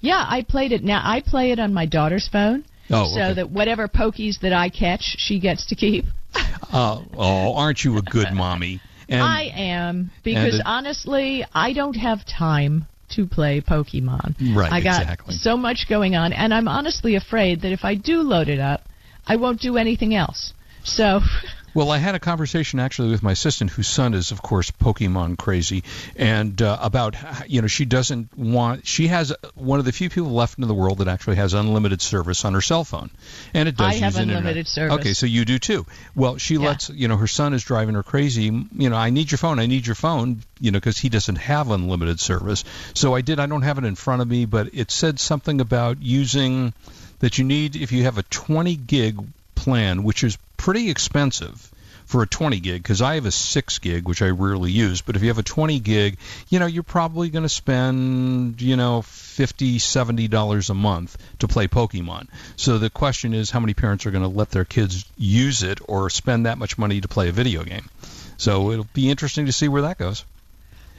Yeah, 0.01 0.23
I 0.27 0.43
played 0.43 0.71
it. 0.71 0.83
Now 0.83 1.01
I 1.03 1.21
play 1.21 1.51
it 1.51 1.59
on 1.59 1.73
my 1.73 1.85
daughter's 1.85 2.27
phone, 2.27 2.65
Oh, 2.89 3.07
so 3.13 3.21
okay. 3.21 3.33
that 3.33 3.49
whatever 3.49 3.87
pokies 3.87 4.39
that 4.41 4.53
I 4.53 4.69
catch, 4.69 5.15
she 5.17 5.39
gets 5.39 5.65
to 5.67 5.75
keep. 5.75 6.05
Uh, 6.69 7.01
oh, 7.15 7.55
aren't 7.55 7.83
you 7.85 7.97
a 7.97 8.01
good 8.01 8.33
mommy? 8.33 8.81
And 9.07 9.21
I 9.23 9.43
am 9.55 10.11
because 10.23 10.55
it- 10.55 10.63
honestly, 10.65 11.45
I 11.53 11.71
don't 11.71 11.95
have 11.95 12.25
time 12.25 12.87
to 13.11 13.25
play 13.25 13.61
Pokemon. 13.61 14.35
Right, 14.53 14.71
I 14.71 14.81
got 14.81 15.01
exactly. 15.03 15.35
so 15.35 15.55
much 15.55 15.87
going 15.87 16.15
on, 16.15 16.33
and 16.33 16.53
I'm 16.53 16.67
honestly 16.67 17.15
afraid 17.15 17.61
that 17.61 17.71
if 17.71 17.85
I 17.85 17.95
do 17.95 18.21
load 18.21 18.49
it 18.49 18.59
up, 18.59 18.81
I 19.25 19.37
won't 19.37 19.61
do 19.61 19.77
anything 19.77 20.13
else. 20.13 20.53
So, 20.83 21.21
Well, 21.77 21.91
I 21.91 21.99
had 21.99 22.15
a 22.15 22.19
conversation 22.19 22.79
actually 22.79 23.11
with 23.11 23.21
my 23.21 23.33
assistant, 23.33 23.69
whose 23.69 23.87
son 23.87 24.15
is, 24.15 24.31
of 24.31 24.41
course, 24.41 24.71
Pokemon 24.71 25.37
crazy, 25.37 25.83
and 26.15 26.59
uh, 26.59 26.75
about 26.81 27.13
h- 27.13 27.43
you 27.49 27.61
know 27.61 27.67
she 27.67 27.85
doesn't 27.85 28.35
want. 28.35 28.87
She 28.87 29.09
has 29.09 29.31
one 29.53 29.77
of 29.77 29.85
the 29.85 29.91
few 29.91 30.09
people 30.09 30.31
left 30.31 30.57
in 30.57 30.67
the 30.67 30.73
world 30.73 30.97
that 30.97 31.07
actually 31.07 31.35
has 31.35 31.53
unlimited 31.53 32.01
service 32.01 32.45
on 32.45 32.55
her 32.55 32.61
cell 32.61 32.83
phone, 32.83 33.11
and 33.53 33.69
it 33.69 33.77
does 33.77 33.89
I 33.89 33.91
use 33.91 33.99
have 34.01 34.15
internet. 34.15 34.37
unlimited 34.39 34.67
service. 34.67 34.97
Okay, 35.01 35.13
so 35.13 35.27
you 35.27 35.45
do 35.45 35.59
too. 35.59 35.85
Well, 36.15 36.37
she 36.37 36.55
Yeah. 36.55 36.61
lets 36.69 36.89
you 36.89 37.07
know 37.09 37.17
her 37.17 37.27
son 37.27 37.53
is 37.53 37.63
driving 37.63 37.93
her 37.93 38.01
crazy. 38.01 38.45
You 38.45 38.89
know, 38.89 38.95
I 38.95 39.11
need 39.11 39.29
your 39.29 39.37
phone. 39.37 39.59
I 39.59 39.67
need 39.67 39.85
your 39.85 39.93
phone. 39.93 40.41
You 40.59 40.71
know, 40.71 40.79
because 40.79 40.97
he 40.97 41.09
doesn't 41.09 41.35
have 41.37 41.69
unlimited 41.69 42.19
service. 42.19 42.63
So 42.95 43.13
I 43.13 43.21
did. 43.21 43.39
I 43.39 43.45
don't 43.45 43.61
have 43.61 43.77
it 43.77 43.83
in 43.85 43.93
front 43.93 44.23
of 44.23 44.27
me, 44.27 44.45
but 44.45 44.69
it 44.73 44.89
said 44.89 45.19
something 45.19 45.61
about 45.61 46.01
using 46.01 46.73
that 47.19 47.37
you 47.37 47.43
need 47.43 47.75
if 47.75 47.91
you 47.91 48.05
have 48.05 48.17
a 48.17 48.23
20 48.23 48.75
gig 48.75 49.19
plan, 49.57 50.03
which 50.03 50.23
is 50.23 50.37
pretty 50.55 50.89
expensive 50.89 51.71
for 52.05 52.23
a 52.23 52.27
20 52.27 52.61
gig 52.61 52.81
because 52.81 53.01
I 53.01 53.15
have 53.15 53.25
a 53.25 53.31
6 53.31 53.79
gig 53.79 54.07
which 54.07 54.21
I 54.21 54.29
rarely 54.29 54.71
use 54.71 55.01
but 55.01 55.17
if 55.17 55.21
you 55.21 55.27
have 55.27 55.39
a 55.39 55.43
20 55.43 55.81
gig 55.81 56.17
you 56.47 56.57
know 56.57 56.65
you're 56.65 56.81
probably 56.81 57.29
going 57.29 57.43
to 57.43 57.49
spend 57.49 58.61
you 58.61 58.77
know 58.77 59.01
50 59.01 59.77
70 59.79 60.29
dollars 60.29 60.69
a 60.69 60.73
month 60.73 61.17
to 61.39 61.49
play 61.49 61.67
Pokemon 61.67 62.29
so 62.55 62.77
the 62.77 62.89
question 62.89 63.33
is 63.33 63.51
how 63.51 63.59
many 63.59 63.73
parents 63.73 64.05
are 64.05 64.11
going 64.11 64.23
to 64.23 64.29
let 64.29 64.51
their 64.51 64.63
kids 64.63 65.03
use 65.17 65.63
it 65.63 65.79
or 65.85 66.09
spend 66.09 66.45
that 66.45 66.57
much 66.57 66.77
money 66.77 67.01
to 67.01 67.09
play 67.09 67.27
a 67.27 67.33
video 67.33 67.65
game 67.65 67.89
so 68.37 68.71
it'll 68.71 68.87
be 68.93 69.09
interesting 69.09 69.47
to 69.47 69.51
see 69.51 69.67
where 69.67 69.81
that 69.81 69.97
goes 69.97 70.23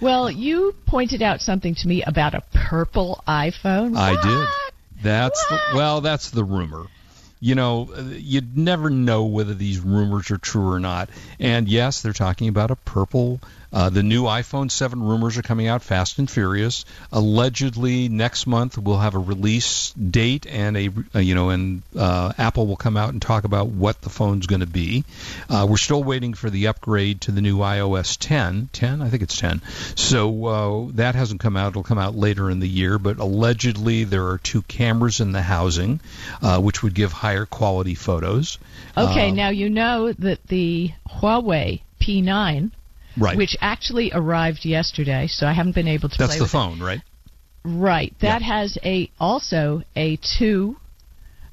well, 0.01 0.31
you 0.31 0.77
pointed 0.87 1.23
out 1.23 1.41
something 1.41 1.75
to 1.75 1.89
me 1.89 2.05
about 2.05 2.35
a 2.35 2.43
purple 2.55 3.21
iPhone. 3.27 3.97
I 3.97 4.13
What? 4.13 4.23
did. 4.23 4.49
That's 5.03 5.45
the, 5.49 5.61
well, 5.75 6.01
that's 6.01 6.31
the 6.31 6.45
rumor. 6.45 6.87
You 7.41 7.55
know, 7.55 7.89
you'd 8.17 8.57
never 8.57 8.91
know 8.91 9.25
whether 9.25 9.55
these 9.55 9.79
rumors 9.79 10.31
are 10.31 10.39
true 10.39 10.71
or 10.71 10.81
not. 10.81 11.09
And 11.39 11.69
yes, 11.69 12.03
they're 12.03 12.13
talking 12.13 12.49
about 12.49 12.71
a 12.71 12.77
purple. 12.77 13.41
Uh, 13.73 13.91
the 13.91 14.03
new 14.03 14.25
iPhone 14.25 14.71
7 14.71 15.03
rumors 15.03 15.37
are 15.37 15.43
coming 15.43 15.67
out 15.67 15.83
fast 15.83 16.19
and 16.19 16.31
furious. 16.31 16.85
Allegedly, 17.13 18.09
next 18.09 18.47
month 18.47 18.79
we'll 18.79 18.99
have 18.99 19.15
a 19.15 19.19
release 19.19 19.91
date, 19.93 20.47
and 20.47 20.77
a 20.77 20.91
uh, 21.15 21.19
you 21.19 21.35
know, 21.35 21.51
and 21.51 21.83
uh, 21.97 22.33
Apple 22.39 22.67
will 22.67 22.77
come 22.77 22.97
out 22.97 23.11
and 23.11 23.21
talk 23.21 23.45
about 23.45 23.69
what 23.69 24.01
the 24.01 24.11
phone's 24.11 24.47
going 24.47 24.61
to 24.61 24.67
be. 24.67 25.05
Uh, 25.49 25.67
we're 25.69 25.77
still 25.77 26.03
waiting 26.03 26.35
for 26.35 26.51
the 26.51 26.69
upgrade 26.69 27.21
to 27.23 27.33
the 27.33 27.41
new 27.41 27.59
iOS 27.59 28.17
10. 28.19 28.71
10, 28.73 29.03
I 29.03 29.09
think 29.09 29.23
it's 29.23 29.39
10. 29.39 29.61
So 29.97 30.47
uh, 30.47 30.91
that 30.95 31.15
hasn't 31.15 31.41
come 31.41 31.57
out. 31.57 31.69
It'll 31.71 31.83
come 31.83 31.99
out 31.99 32.15
later 32.15 32.51
in 32.51 32.61
the 32.61 32.69
year. 32.69 32.99
But 32.99 33.19
allegedly, 33.19 34.05
there 34.05 34.29
are 34.29 34.39
two 34.39 34.63
cameras 34.63 35.21
in 35.21 35.33
the 35.33 35.43
housing, 35.43 36.01
uh, 36.43 36.61
which 36.61 36.83
would 36.83 36.95
give 36.95 37.13
higher 37.13 37.47
quality 37.47 37.95
photos. 37.95 38.59
Okay, 38.97 39.31
Uh, 39.31 39.35
now 39.35 39.49
you 39.51 39.71
know 39.71 40.13
that 40.13 40.47
the 40.47 40.93
Huawei 41.09 41.81
P9, 42.01 42.71
right. 43.19 43.37
which 43.37 43.57
actually 43.61 44.11
arrived 44.13 44.65
yesterday, 44.65 45.27
so 45.27 45.47
I 45.47 45.53
haven't 45.53 45.75
been 45.75 45.89
able 45.89 46.09
to. 46.09 46.19
That's 46.19 46.33
play 46.33 46.39
the 46.39 46.45
with 46.45 46.53
phone, 46.53 46.81
right? 46.81 46.99
it. 46.99 47.03
Right. 47.65 48.15
That 48.21 48.43
has 48.43 48.79
a 48.85 49.11
also 49.21 49.83
a 49.97 50.17
two 50.39 50.77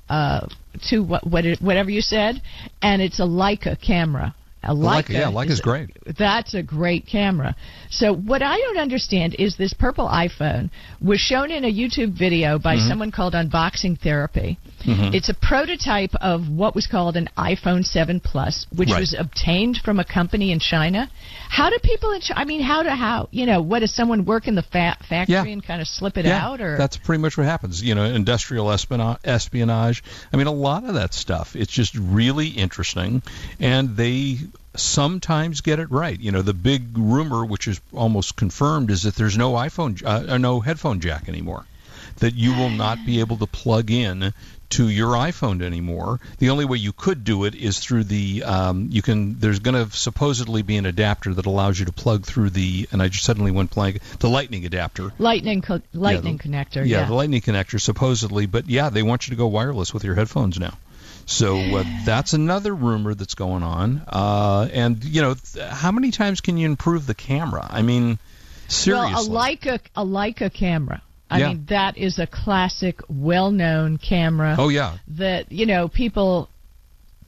uh 0.07 0.47
two 0.87 1.03
what, 1.03 1.25
what 1.25 1.45
it- 1.45 1.61
whatever 1.61 1.89
you 1.89 2.01
said, 2.01 2.41
and 2.81 3.01
it's 3.01 3.19
a 3.19 3.23
Leica 3.23 3.79
camera. 3.81 4.35
A 4.65 4.73
Leica, 4.73 5.03
Leica, 5.05 5.09
yeah, 5.09 5.31
Leica's 5.31 5.51
is- 5.53 5.61
great. 5.61 5.89
That's 6.17 6.53
a 6.53 6.63
great 6.63 7.05
camera. 7.07 7.55
So 7.91 8.13
what 8.13 8.41
I 8.41 8.57
don't 8.57 8.77
understand 8.79 9.35
is 9.37 9.55
this 9.57 9.73
purple 9.73 10.07
iPhone 10.07 10.69
was 11.01 11.19
shown 11.19 11.51
in 11.51 11.63
a 11.63 11.71
YouTube 11.71 12.17
video 12.17 12.57
by 12.59 12.75
Mm-hmm. 12.75 12.87
someone 12.89 13.11
called 13.11 13.33
Unboxing 13.33 13.99
Therapy. 13.99 14.57
It's 14.87 15.29
a 15.29 15.33
prototype 15.33 16.13
of 16.21 16.47
what 16.47 16.75
was 16.75 16.85
called 16.85 17.17
an 17.17 17.27
iPhone 17.37 17.83
7 17.83 18.19
Plus, 18.19 18.67
which 18.75 18.91
Right. 18.91 18.99
was 18.99 19.15
obtained 19.17 19.77
from 19.83 19.99
a 19.99 20.03
company 20.05 20.51
in 20.51 20.59
China. 20.59 21.09
How 21.49 21.71
do 21.71 21.77
people 21.81 22.11
in 22.11 22.21
China, 22.21 22.39
I 22.39 22.45
mean, 22.45 22.61
how 22.61 22.83
do, 22.83 22.89
how, 22.89 23.27
you 23.31 23.47
know, 23.47 23.63
what 23.63 23.79
does 23.79 23.91
someone 23.95 24.25
work 24.25 24.47
in 24.47 24.53
the 24.53 24.61
fa- 24.61 24.97
factory 25.09 25.33
Yeah. 25.33 25.43
and 25.47 25.65
kind 25.65 25.81
of 25.81 25.87
slip 25.87 26.17
it 26.17 26.25
yeah, 26.25 26.45
out 26.45 26.61
or? 26.61 26.77
that's 26.77 26.97
pretty 26.97 27.19
much 27.19 27.35
what 27.35 27.47
happens. 27.47 27.81
You 27.81 27.95
know, 27.95 28.03
industrial 28.03 28.69
espionage, 28.71 29.17
espionage. 29.23 30.03
I 30.31 30.37
mean, 30.37 30.45
a 30.47 30.51
lot 30.51 30.83
of 30.83 30.93
that 30.95 31.15
stuff. 31.15 31.55
It's 31.55 31.71
just 31.71 31.95
really 31.95 32.49
interesting, 32.49 33.23
and 33.59 33.97
they 33.97 34.37
sometimes 34.75 35.61
get 35.61 35.79
it 35.79 35.91
right. 35.91 36.19
You 36.19 36.31
know, 36.31 36.41
the 36.41 36.53
big 36.53 36.97
rumor, 36.97 37.45
which 37.45 37.67
is 37.67 37.79
almost 37.93 38.35
confirmed, 38.35 38.91
is 38.91 39.03
that 39.03 39.15
there's 39.15 39.37
no 39.37 39.53
iPhone, 39.53 40.03
uh, 40.03 40.33
uh, 40.33 40.37
no 40.37 40.59
headphone 40.59 40.99
jack 40.99 41.27
anymore. 41.29 41.65
that 42.19 42.33
you 42.33 42.53
will 42.53 42.69
not 42.69 42.97
be 43.05 43.19
able 43.19 43.35
to 43.37 43.45
plug 43.45 43.91
in 43.91 44.33
to 44.69 44.87
your 44.87 45.13
iPhone 45.15 45.61
anymore. 45.61 46.19
The 46.39 46.49
only 46.49 46.63
way 46.63 46.77
you 46.77 46.93
could 46.93 47.23
do 47.25 47.43
it 47.43 47.55
is 47.55 47.79
through 47.79 48.05
the 48.05 48.43
um, 48.43 48.87
you 48.89 49.01
can. 49.01 49.37
There's 49.39 49.59
going 49.59 49.75
to 49.75 49.95
supposedly 49.95 50.61
be 50.61 50.77
an 50.77 50.85
adapter 50.85 51.33
that 51.33 51.45
allows 51.45 51.77
you 51.77 51.85
to 51.87 51.91
plug 51.91 52.25
through 52.25 52.51
the 52.51 52.87
and 52.91 53.01
I 53.01 53.09
just 53.09 53.25
suddenly 53.25 53.51
went 53.51 53.71
blank 53.71 53.99
the 54.19 54.29
Lightning 54.29 54.65
adapter. 54.65 55.11
Lightning 55.19 55.61
co- 55.61 55.81
Lightning 55.93 56.39
Yeah, 56.43 56.51
connector. 56.63 56.75
Yeah, 56.87 56.99
Yeah. 57.01 57.05
the 57.05 57.13
Lightning 57.13 57.41
connector 57.41 57.81
supposedly, 57.81 58.45
but 58.45 58.69
yeah, 58.69 58.89
they 58.89 59.03
want 59.03 59.27
you 59.27 59.31
to 59.31 59.37
go 59.37 59.47
wireless 59.47 59.93
with 59.93 60.03
your 60.05 60.15
headphones 60.15 60.57
now. 60.57 60.77
So 61.25 61.57
uh, 61.57 61.83
that's 62.05 62.33
another 62.33 62.73
rumor 62.73 63.13
that's 63.15 63.33
going 63.33 63.63
on. 63.63 64.03
Uh, 64.07 64.69
and 64.71 65.03
you 65.03 65.21
know, 65.21 65.33
th- 65.33 65.65
how 65.67 65.91
many 65.91 66.11
times 66.11 66.41
can 66.41 66.57
you 66.57 66.65
improve 66.67 67.07
the 67.07 67.15
camera? 67.15 67.67
I 67.69 67.81
mean, 67.81 68.19
seriously. 68.67 69.29
Well, 69.29 69.43
a 69.43 69.55
Leica 69.55 69.79
a 69.95 70.05
Leica 70.05 70.53
camera. 70.53 71.01
I 71.29 71.39
Yeah. 71.39 71.47
mean, 71.49 71.65
that 71.69 71.97
is 71.97 72.19
a 72.19 72.27
classic, 72.27 73.01
well-known 73.09 73.97
camera. 73.97 74.55
oh 74.59 74.69
yeah, 74.69 74.97
that 75.17 75.51
you 75.51 75.65
know 75.65 75.87
people 75.87 76.49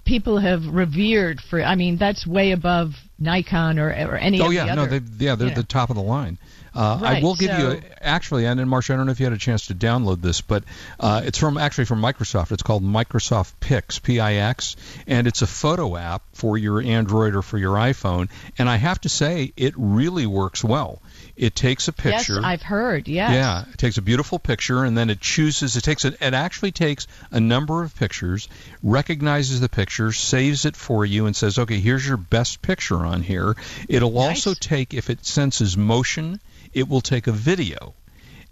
people 0.06 0.38
have 0.38 0.66
revered 0.68 1.42
for. 1.42 1.62
I 1.64 1.76
mean, 1.76 1.98
that's 1.98 2.26
way 2.28 2.52
above 2.52 2.94
Nikon 3.20 3.80
or 3.80 3.90
or 3.90 4.16
any 4.16 4.40
oh 4.42 4.52
yeah, 4.52 4.68
the 4.68 4.76
no, 4.76 4.86
they, 4.86 5.26
yeah, 5.26 5.36
they're 5.36 5.48
you 5.50 5.56
know. 5.56 5.62
the 5.62 5.68
top 5.68 5.90
of 5.90 5.96
the 5.96 6.04
line. 6.04 6.38
Uh, 6.78 7.00
I 7.02 7.22
will 7.22 7.36
give 7.36 7.58
you 7.58 7.72
a, 7.72 7.82
actually, 8.00 8.46
and 8.46 8.60
then 8.60 8.70
Marcia, 8.70 8.94
I 8.94 8.98
don't 8.98 9.08
know 9.08 9.12
if 9.12 9.20
you 9.20 9.26
had 9.26 9.34
a 9.34 9.40
chance 9.40 9.68
to 9.68 9.76
download 9.76 10.22
this, 10.22 10.42
but 10.42 10.64
uh, 11.00 11.24
it's 11.26 11.40
from 11.40 11.58
actually 11.58 11.86
from 11.86 12.02
Microsoft. 12.02 12.52
It's 12.52 12.62
called 12.62 12.84
Microsoft 12.84 13.54
Pix, 13.60 13.98
P-I-X, 13.98 14.76
and 15.08 15.26
it's 15.26 15.42
a 15.42 15.48
photo 15.48 15.98
app 15.98 16.22
for 16.34 16.56
your 16.56 16.80
Android 16.80 17.36
or 17.36 17.42
for 17.42 17.58
your 17.58 17.74
iPhone. 17.74 18.30
And 18.60 18.70
I 18.70 18.76
have 18.76 19.02
to 19.02 19.10
say, 19.10 19.54
it 19.58 19.74
really 19.76 20.28
works 20.28 20.64
well. 20.64 21.02
It 21.38 21.54
takes 21.54 21.88
a 21.88 21.94
picture. 21.94 22.36
Yes, 22.36 22.44
I've 22.44 22.62
heard. 22.64 23.08
Yes. 23.08 23.32
Yeah, 23.32 23.66
it 23.72 23.78
takes 23.78 23.98
a 23.98 24.02
beautiful 24.02 24.40
picture 24.40 24.84
and 24.84 24.98
then 24.98 25.12
it 25.12 25.22
chooses. 25.22 25.76
It 25.76 25.84
takes 25.84 26.04
it. 26.04 26.16
It 26.20 26.34
actually 26.34 26.72
takes 26.72 27.06
a 27.30 27.40
number 27.40 27.84
of 27.84 27.96
pictures, 27.96 28.50
recognizes 28.82 29.60
the 29.60 29.70
picture, 29.70 30.12
saves 30.12 30.66
it 30.66 30.76
for 30.76 31.06
you, 31.06 31.28
and 31.28 31.36
says, 31.36 31.60
"Okay, 31.60 31.80
here's 31.80 32.08
your 32.08 32.18
best 32.18 32.64
picture 32.64 33.06
on 33.06 33.22
here." 33.22 33.56
It'll 33.88 34.12
Nice. 34.12 34.48
also 34.48 34.56
take, 34.56 34.96
if 34.96 35.12
it 35.12 35.26
senses 35.26 35.78
motion, 35.78 36.40
it 36.74 36.90
will 36.90 37.02
take 37.02 37.28
a 37.28 37.32
video, 37.32 37.94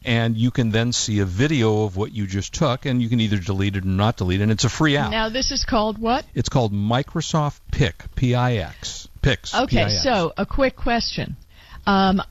and 0.06 0.38
you 0.38 0.52
can 0.52 0.70
then 0.70 0.94
see 0.94 1.20
a 1.20 1.26
video 1.26 1.86
of 1.86 1.98
what 1.98 2.14
you 2.14 2.28
just 2.28 2.54
took, 2.54 2.86
and 2.86 3.02
you 3.02 3.10
can 3.10 3.20
either 3.20 3.38
delete 3.38 3.76
it 3.76 3.84
or 3.84 3.88
not 3.88 4.18
delete 4.18 4.42
it. 4.42 4.44
And 4.44 4.52
it's 4.52 4.64
a 4.64 4.70
free 4.70 4.96
app. 4.96 5.10
Now 5.10 5.30
this 5.30 5.52
is 5.52 5.66
called 5.66 5.98
what? 5.98 6.24
it's 6.36 6.50
called 6.50 6.72
Microsoft 6.72 7.62
Pic, 7.72 7.96
P-I-X, 8.16 9.08
Pix. 9.24 9.56
Okay, 9.56 9.78
P-I-X. 9.78 10.04
so 10.04 10.34
a 10.38 10.46
quick 10.46 10.76
question. 10.76 11.36
Um, 11.88 12.22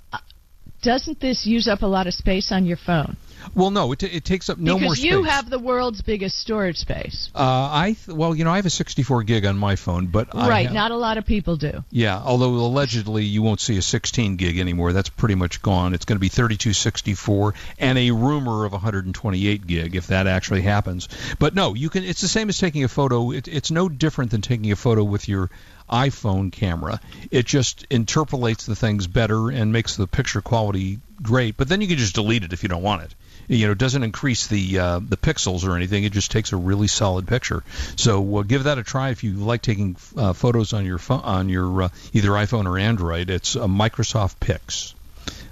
doesn't 0.84 1.20
this 1.20 1.46
use 1.46 1.66
up 1.66 1.82
a 1.82 1.86
lot 1.86 2.06
of 2.06 2.14
space 2.14 2.52
on 2.52 2.66
your 2.66 2.76
phone? 2.76 3.16
well, 3.54 3.70
no, 3.70 3.92
it, 3.92 4.02
it 4.02 4.24
takes 4.24 4.48
up 4.48 4.58
no 4.58 4.74
because 4.74 4.84
more 4.84 4.94
space. 4.94 5.04
you 5.04 5.22
have 5.24 5.50
the 5.50 5.58
world's 5.58 6.00
biggest 6.02 6.38
storage 6.38 6.76
space. 6.78 7.30
Uh, 7.34 7.38
I 7.40 7.96
th- 8.04 8.16
well, 8.16 8.34
you 8.34 8.44
know, 8.44 8.50
I 8.50 8.56
have 8.56 8.66
a 8.66 8.70
64 8.70 9.22
gig 9.24 9.44
on 9.44 9.58
my 9.58 9.76
phone, 9.76 10.06
but 10.06 10.34
I 10.34 10.48
right, 10.48 10.66
have- 10.66 10.74
not 10.74 10.90
a 10.92 10.96
lot 10.96 11.18
of 11.18 11.26
people 11.26 11.56
do. 11.56 11.84
Yeah, 11.90 12.20
although 12.24 12.50
allegedly 12.50 13.24
you 13.24 13.42
won't 13.42 13.60
see 13.60 13.76
a 13.76 13.82
16 13.82 14.36
gig 14.36 14.58
anymore. 14.58 14.92
That's 14.92 15.08
pretty 15.10 15.34
much 15.34 15.60
gone. 15.60 15.94
It's 15.94 16.04
going 16.04 16.16
to 16.16 16.20
be 16.20 16.28
32, 16.28 16.72
64, 16.72 17.54
and 17.78 17.98
a 17.98 18.10
rumor 18.12 18.64
of 18.64 18.72
128 18.72 19.66
gig 19.66 19.96
if 19.96 20.06
that 20.08 20.26
actually 20.26 20.62
happens. 20.62 21.08
But 21.38 21.54
no, 21.54 21.74
you 21.74 21.90
can. 21.90 22.04
It's 22.04 22.20
the 22.20 22.28
same 22.28 22.48
as 22.48 22.58
taking 22.58 22.84
a 22.84 22.88
photo. 22.88 23.30
It, 23.30 23.48
it's 23.48 23.70
no 23.70 23.88
different 23.88 24.30
than 24.30 24.40
taking 24.40 24.72
a 24.72 24.76
photo 24.76 25.04
with 25.04 25.28
your 25.28 25.50
iPhone 25.90 26.50
camera. 26.50 27.00
It 27.30 27.46
just 27.46 27.86
interpolates 27.90 28.66
the 28.66 28.76
things 28.76 29.06
better 29.06 29.50
and 29.50 29.72
makes 29.72 29.96
the 29.96 30.06
picture 30.06 30.40
quality 30.40 30.98
great. 31.22 31.56
But 31.56 31.68
then 31.68 31.80
you 31.80 31.88
can 31.88 31.98
just 31.98 32.14
delete 32.14 32.44
it 32.44 32.52
if 32.52 32.62
you 32.62 32.68
don't 32.68 32.82
want 32.82 33.02
it. 33.02 33.14
You 33.46 33.66
know, 33.66 33.72
it 33.72 33.78
doesn't 33.78 34.02
increase 34.02 34.46
the 34.46 34.78
uh, 34.78 35.00
the 35.00 35.18
pixels 35.18 35.68
or 35.68 35.76
anything. 35.76 36.04
It 36.04 36.12
just 36.12 36.30
takes 36.30 36.52
a 36.52 36.56
really 36.56 36.86
solid 36.86 37.28
picture. 37.28 37.62
So 37.96 38.38
uh, 38.38 38.42
give 38.42 38.64
that 38.64 38.78
a 38.78 38.82
try 38.82 39.10
if 39.10 39.22
you 39.22 39.34
like 39.34 39.60
taking 39.60 39.96
uh, 40.16 40.32
photos 40.32 40.72
on 40.72 40.86
your 40.86 40.96
phone, 40.96 41.20
on 41.20 41.48
your 41.50 41.82
uh, 41.82 41.88
either 42.14 42.30
iPhone 42.30 42.64
or 42.66 42.78
Android. 42.78 43.28
It's 43.28 43.54
uh, 43.54 43.66
Microsoft 43.66 44.40
Pix. 44.40 44.94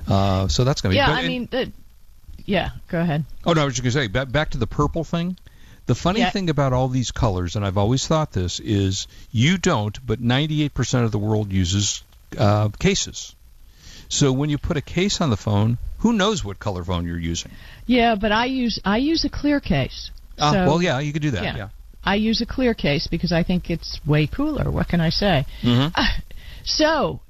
Uh, 0.09 0.49
so 0.49 0.65
that's 0.65 0.81
going 0.81 0.93
to 0.93 0.95
be. 0.95 0.97
Yeah, 0.97 1.07
but- 1.09 1.25
I 1.25 1.29
mean, 1.29 1.49
the, 1.51 1.73
yeah. 2.47 2.71
Go 2.89 2.99
ahead. 2.99 3.25
Oh 3.45 3.53
no, 3.53 3.61
I 3.61 3.65
was 3.67 3.75
just 3.75 3.83
going 3.83 3.93
to 3.93 3.99
say 4.01 4.07
back, 4.09 4.33
back 4.33 4.51
to 4.51 4.59
the 4.59 4.67
purple 4.67 5.05
thing. 5.05 5.37
The 5.87 5.95
funny 5.95 6.21
Yeah. 6.21 6.31
thing 6.31 6.49
about 6.51 6.73
all 6.73 6.89
these 6.89 7.11
colors, 7.11 7.57
and 7.57 7.65
I've 7.65 7.77
always 7.79 8.07
thought 8.07 8.33
this, 8.33 8.61
is 8.61 9.07
you 9.33 9.59
don't, 9.59 9.99
but 10.07 10.21
98% 10.21 11.05
of 11.05 11.11
the 11.11 11.19
world 11.19 11.53
uses 11.53 12.03
uh, 12.39 12.69
cases. 12.79 13.35
So 14.09 14.33
when 14.33 14.49
you 14.51 14.59
put 14.59 14.77
a 14.77 14.81
case 14.81 15.21
on 15.21 15.31
the 15.31 15.37
phone, 15.37 15.79
who 15.99 16.13
knows 16.13 16.45
what 16.45 16.59
color 16.59 16.85
phone 16.85 17.07
you're 17.07 17.19
using? 17.19 17.51
Yeah, 17.87 18.15
but 18.15 18.31
I 18.33 18.45
use 18.47 18.79
I 18.85 18.99
use 18.99 19.25
a 19.25 19.29
clear 19.31 19.59
case. 19.61 20.11
Ah, 20.39 20.53
So- 20.53 20.67
well, 20.67 20.83
yeah, 20.83 20.99
you 21.01 21.13
could 21.13 21.23
do 21.23 21.31
that. 21.33 21.43
yeah. 21.45 21.57
Yeah. 21.57 21.69
I 22.05 22.17
use 22.17 22.41
a 22.41 22.47
clear 22.47 22.75
case 22.75 23.07
because 23.07 23.33
I 23.33 23.43
think 23.43 23.71
it's 23.71 24.01
way 24.07 24.27
cooler. 24.27 24.71
What 24.71 24.89
can 24.89 25.01
I 25.01 25.11
say? 25.11 25.47
Mhm. 25.63 25.93
So, 26.65 27.21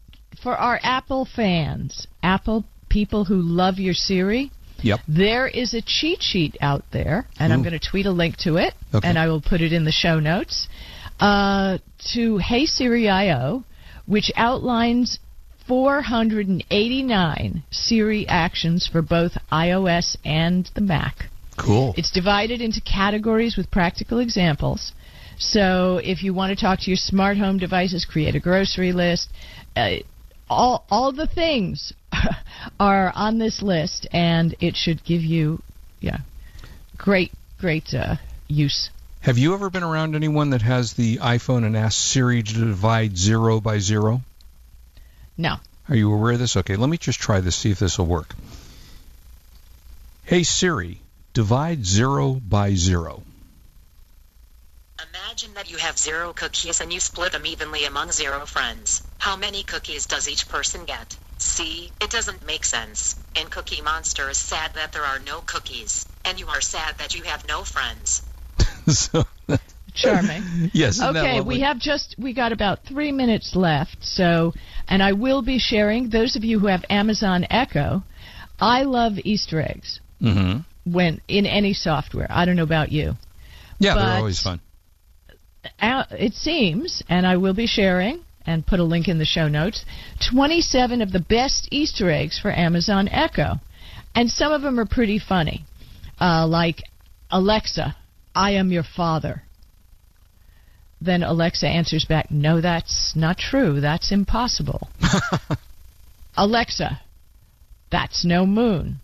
for 0.42 0.54
our 0.56 0.78
Apple 0.82 1.24
fans, 1.24 2.06
Apple 2.22 2.64
people 2.90 3.24
who 3.24 3.40
love 3.40 3.78
your 3.78 3.94
Siri, 3.94 4.50
Yep. 4.82 5.00
there 5.08 5.46
is 5.46 5.74
a 5.74 5.82
cheat 5.82 6.22
sheet 6.22 6.56
out 6.60 6.84
there, 6.92 7.26
and 7.38 7.52
I'm 7.52 7.62
going 7.62 7.78
to 7.78 7.90
tweet 7.90 8.06
a 8.06 8.10
link 8.10 8.36
to 8.38 8.56
it, 8.56 8.74
Okay. 8.94 9.08
and 9.08 9.18
I 9.18 9.28
will 9.28 9.40
put 9.40 9.60
it 9.60 9.72
in 9.72 9.84
the 9.84 9.92
show 9.92 10.18
notes, 10.20 10.68
uh, 11.20 11.78
to 12.14 12.38
Hey 12.38 12.66
Siri 12.66 13.08
IO, 13.08 13.64
which 14.06 14.30
outlines 14.36 15.18
489 15.66 17.62
Siri 17.70 18.26
actions 18.28 18.86
for 18.86 19.02
both 19.02 19.32
iOS 19.50 20.16
and 20.24 20.70
the 20.74 20.80
Mac. 20.80 21.26
Cool. 21.56 21.94
It's 21.96 22.10
divided 22.10 22.60
into 22.60 22.80
categories 22.80 23.56
with 23.56 23.70
practical 23.70 24.18
examples. 24.18 24.92
So 25.38 26.00
if 26.02 26.22
you 26.22 26.34
want 26.34 26.56
to 26.56 26.60
talk 26.62 26.80
to 26.80 26.90
your 26.90 26.96
smart 26.96 27.36
home 27.38 27.58
devices, 27.58 28.04
create 28.04 28.34
a 28.34 28.40
grocery 28.40 28.92
list, 28.92 29.28
uh, 29.76 29.96
all 30.48 30.84
all 30.90 31.12
the 31.12 31.26
things 31.26 31.92
are 32.80 33.12
on 33.14 33.38
this 33.38 33.62
list, 33.62 34.06
and 34.12 34.54
it 34.60 34.76
should 34.76 35.04
give 35.04 35.22
you, 35.22 35.62
yeah, 36.00 36.18
great 36.96 37.32
great 37.58 37.94
uh, 37.94 38.16
use. 38.48 38.90
Have 39.20 39.38
you 39.38 39.54
ever 39.54 39.70
been 39.70 39.84
around 39.84 40.16
anyone 40.16 40.50
that 40.50 40.62
has 40.62 40.94
the 40.94 41.18
iPhone 41.18 41.64
and 41.64 41.76
asked 41.76 41.98
Siri 41.98 42.42
to 42.42 42.52
divide 42.52 43.16
zero 43.16 43.60
by 43.60 43.78
zero? 43.78 44.20
No, 45.38 45.56
Are 45.88 45.94
you 45.94 46.12
aware 46.12 46.32
of 46.32 46.40
this? 46.40 46.56
Okay, 46.56 46.76
let 46.76 46.88
me 46.88 46.98
just 46.98 47.20
try 47.20 47.40
this, 47.40 47.56
see 47.56 47.70
if 47.70 47.78
this 47.78 47.98
will 47.98 48.06
work. 48.06 48.34
Hey 50.24 50.42
Siri, 50.42 51.00
divide 51.34 51.86
zero 51.86 52.34
by 52.34 52.74
zero. 52.74 53.22
Imagine 55.14 55.52
that 55.54 55.70
you 55.70 55.76
have 55.76 55.98
zero 55.98 56.32
cookies 56.32 56.80
and 56.80 56.90
you 56.90 56.98
split 56.98 57.32
them 57.32 57.44
evenly 57.44 57.84
among 57.84 58.12
zero 58.12 58.46
friends. 58.46 59.02
How 59.18 59.36
many 59.36 59.62
cookies 59.62 60.06
does 60.06 60.26
each 60.26 60.48
person 60.48 60.86
get? 60.86 61.16
See, 61.36 61.90
it 62.00 62.10
doesn't 62.10 62.46
make 62.46 62.64
sense. 62.64 63.16
And 63.36 63.50
Cookie 63.50 63.82
Monster 63.82 64.30
is 64.30 64.38
sad 64.38 64.72
that 64.74 64.92
there 64.92 65.02
are 65.04 65.18
no 65.18 65.40
cookies. 65.42 66.06
And 66.24 66.40
you 66.40 66.46
are 66.46 66.62
sad 66.62 66.96
that 66.98 67.14
you 67.14 67.24
have 67.24 67.46
no 67.46 67.62
friends. 67.62 68.22
so, 68.88 69.24
charming. 69.92 70.70
yes. 70.72 71.02
Okay, 71.02 71.42
we 71.42 71.60
have 71.60 71.78
just 71.78 72.14
we 72.16 72.32
got 72.32 72.52
about 72.52 72.84
three 72.86 73.12
minutes 73.12 73.54
left. 73.54 73.98
So, 74.00 74.54
and 74.88 75.02
I 75.02 75.12
will 75.12 75.42
be 75.42 75.58
sharing. 75.58 76.08
Those 76.08 76.36
of 76.36 76.44
you 76.44 76.58
who 76.58 76.68
have 76.68 76.84
Amazon 76.88 77.44
Echo, 77.50 78.02
I 78.58 78.84
love 78.84 79.18
Easter 79.24 79.60
eggs 79.60 80.00
Mhm. 80.22 80.64
when 80.84 81.20
in 81.28 81.44
any 81.44 81.74
software. 81.74 82.28
I 82.30 82.46
don't 82.46 82.56
know 82.56 82.62
about 82.62 82.92
you. 82.92 83.18
Yeah, 83.78 83.94
But- 83.94 84.06
they're 84.06 84.16
always 84.18 84.40
fun. 84.40 84.60
It 85.64 86.34
seems, 86.34 87.02
and 87.08 87.26
I 87.26 87.36
will 87.36 87.54
be 87.54 87.66
sharing 87.66 88.24
and 88.44 88.66
put 88.66 88.80
a 88.80 88.84
link 88.84 89.08
in 89.08 89.18
the 89.18 89.24
show 89.24 89.48
notes. 89.48 89.84
Twenty-seven 90.30 91.00
of 91.00 91.12
the 91.12 91.20
best 91.20 91.68
Easter 91.70 92.10
eggs 92.10 92.38
for 92.38 92.50
Amazon 92.50 93.08
Echo, 93.08 93.60
and 94.14 94.30
some 94.30 94.52
of 94.52 94.62
them 94.62 94.78
are 94.78 94.86
pretty 94.86 95.18
funny, 95.18 95.64
uh, 96.20 96.46
like 96.46 96.82
Alexa, 97.30 97.96
I 98.34 98.52
am 98.52 98.72
your 98.72 98.82
father. 98.82 99.42
Then 101.00 101.22
Alexa 101.22 101.66
answers 101.66 102.04
back, 102.04 102.30
No, 102.30 102.60
that's 102.60 103.14
not 103.16 103.38
true. 103.38 103.80
That's 103.80 104.12
impossible. 104.12 104.88
Alexa, 106.36 107.00
that's 107.90 108.24
no 108.24 108.46
moon. 108.46 109.00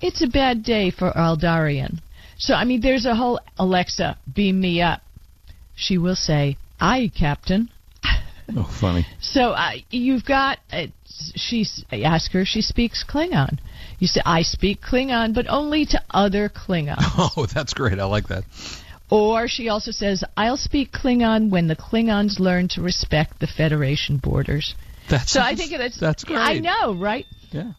It's 0.00 0.22
a 0.22 0.26
bad 0.26 0.62
day 0.62 0.90
for 0.90 1.12
Alderaan. 1.12 2.00
So, 2.38 2.54
I 2.54 2.64
mean, 2.64 2.80
there's 2.80 3.06
a 3.06 3.14
whole 3.14 3.40
Alexa, 3.58 4.18
beam 4.34 4.60
me 4.60 4.82
up. 4.82 5.00
She 5.76 5.98
will 5.98 6.16
say, 6.16 6.56
Aye, 6.80 7.12
Captain. 7.16 7.70
Oh, 8.56 8.64
funny. 8.80 9.06
So 9.20 9.50
uh, 9.52 9.72
you've 9.90 10.24
got. 10.24 10.58
Uh, 10.72 10.86
she 11.06 11.64
ask 11.92 12.32
her. 12.32 12.44
She 12.44 12.60
speaks 12.62 13.04
Klingon. 13.08 13.58
You 13.98 14.06
say, 14.06 14.20
I 14.24 14.42
speak 14.42 14.80
Klingon, 14.82 15.34
but 15.34 15.46
only 15.48 15.86
to 15.86 16.02
other 16.10 16.48
Klingons. 16.48 16.96
Oh, 17.36 17.46
that's 17.46 17.74
great. 17.74 17.98
I 17.98 18.04
like 18.04 18.28
that. 18.28 18.44
Or 19.10 19.46
she 19.48 19.68
also 19.68 19.92
says, 19.92 20.24
I'll 20.36 20.56
speak 20.56 20.92
Klingon 20.92 21.50
when 21.50 21.68
the 21.68 21.76
Klingons 21.76 22.40
learn 22.40 22.68
to 22.68 22.82
respect 22.82 23.40
the 23.40 23.46
Federation 23.46 24.16
borders. 24.18 24.74
That's 25.08 25.32
So 25.32 25.40
I 25.40 25.54
think 25.54 25.70
that's 25.70 25.98
that's 25.98 26.24
great. 26.24 26.38
I 26.38 26.58
know, 26.58 26.94
right? 26.94 27.26
Yeah. 27.52 27.72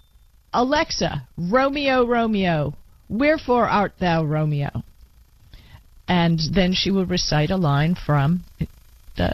Alexa, 0.53 1.27
Romeo, 1.37 2.05
Romeo, 2.05 2.73
Wherefore 3.09 3.67
art 3.69 3.93
thou 3.99 4.23
Romeo? 4.25 4.83
And 6.07 6.39
then 6.53 6.73
she 6.73 6.91
will 6.91 7.05
recite 7.05 7.49
a 7.51 7.57
line 7.57 7.95
from 7.95 8.43
uh, 9.17 9.31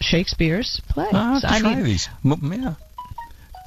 Shakespeare's 0.00 0.80
play. 0.88 1.08
Ah, 1.12 1.38
So, 1.40 1.48
I 1.48 1.56
I 1.56 1.60
try 1.60 1.74
mean, 1.76 1.84
these. 1.84 2.08
M- 2.24 2.52
yeah. 2.52 2.74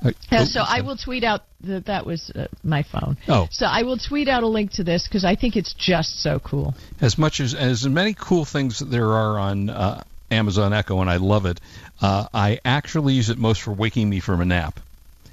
Uh, 0.03 0.11
Yeah, 0.31 0.41
oh, 0.41 0.45
so 0.45 0.61
I 0.61 0.81
will 0.81 0.97
tweet 0.97 1.23
out 1.23 1.41
that 1.61 1.85
that 1.85 2.05
was 2.05 2.31
uh, 2.31 2.47
my 2.63 2.83
phone. 2.83 3.17
Oh. 3.27 3.47
So 3.51 3.65
I 3.67 3.83
will 3.83 3.97
tweet 3.97 4.27
out 4.27 4.43
a 4.43 4.47
link 4.47 4.71
to 4.73 4.83
this 4.83 5.07
because 5.07 5.23
I 5.23 5.35
think 5.35 5.55
it's 5.55 5.73
just 5.73 6.21
so 6.21 6.39
cool. 6.39 6.73
as 6.99 7.17
much 7.17 7.39
as 7.39 7.53
as 7.53 7.85
many 7.87 8.15
cool 8.19 8.43
things 8.45 8.79
that 8.79 8.85
there 8.85 9.11
are 9.13 9.37
on 9.39 9.69
uh, 9.69 10.03
Amazon 10.31 10.73
Echo, 10.73 11.01
and 11.01 11.09
I 11.09 11.17
love 11.17 11.45
it. 11.45 11.59
Uh, 12.01 12.25
I 12.33 12.59
actually 12.65 13.13
use 13.13 13.29
it 13.29 13.37
most 13.37 13.61
for 13.61 13.71
waking 13.73 14.09
me 14.09 14.19
from 14.19 14.41
a 14.41 14.45
nap. 14.45 14.79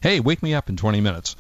Hey, 0.03 0.21
wake 0.21 0.43
me 0.43 0.55
up 0.55 0.69
in 0.69 0.77
20 0.77 1.01
minutes. 1.01 1.35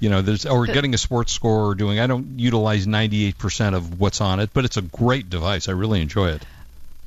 You 0.00 0.08
know, 0.08 0.22
there's 0.22 0.46
or 0.46 0.66
getting 0.66 0.94
a 0.94 0.98
sports 0.98 1.32
score 1.32 1.66
or 1.70 1.74
doing. 1.74 2.00
I 2.00 2.06
don't 2.06 2.38
utilize 2.38 2.86
98% 2.86 3.74
of 3.74 4.00
what's 4.00 4.20
on 4.20 4.40
it, 4.40 4.50
but 4.54 4.64
it's 4.64 4.76
a 4.78 4.82
great 4.82 5.28
device. 5.30 5.68
I 5.68 5.72
really 5.72 6.00
enjoy 6.00 6.30
it. 6.30 6.44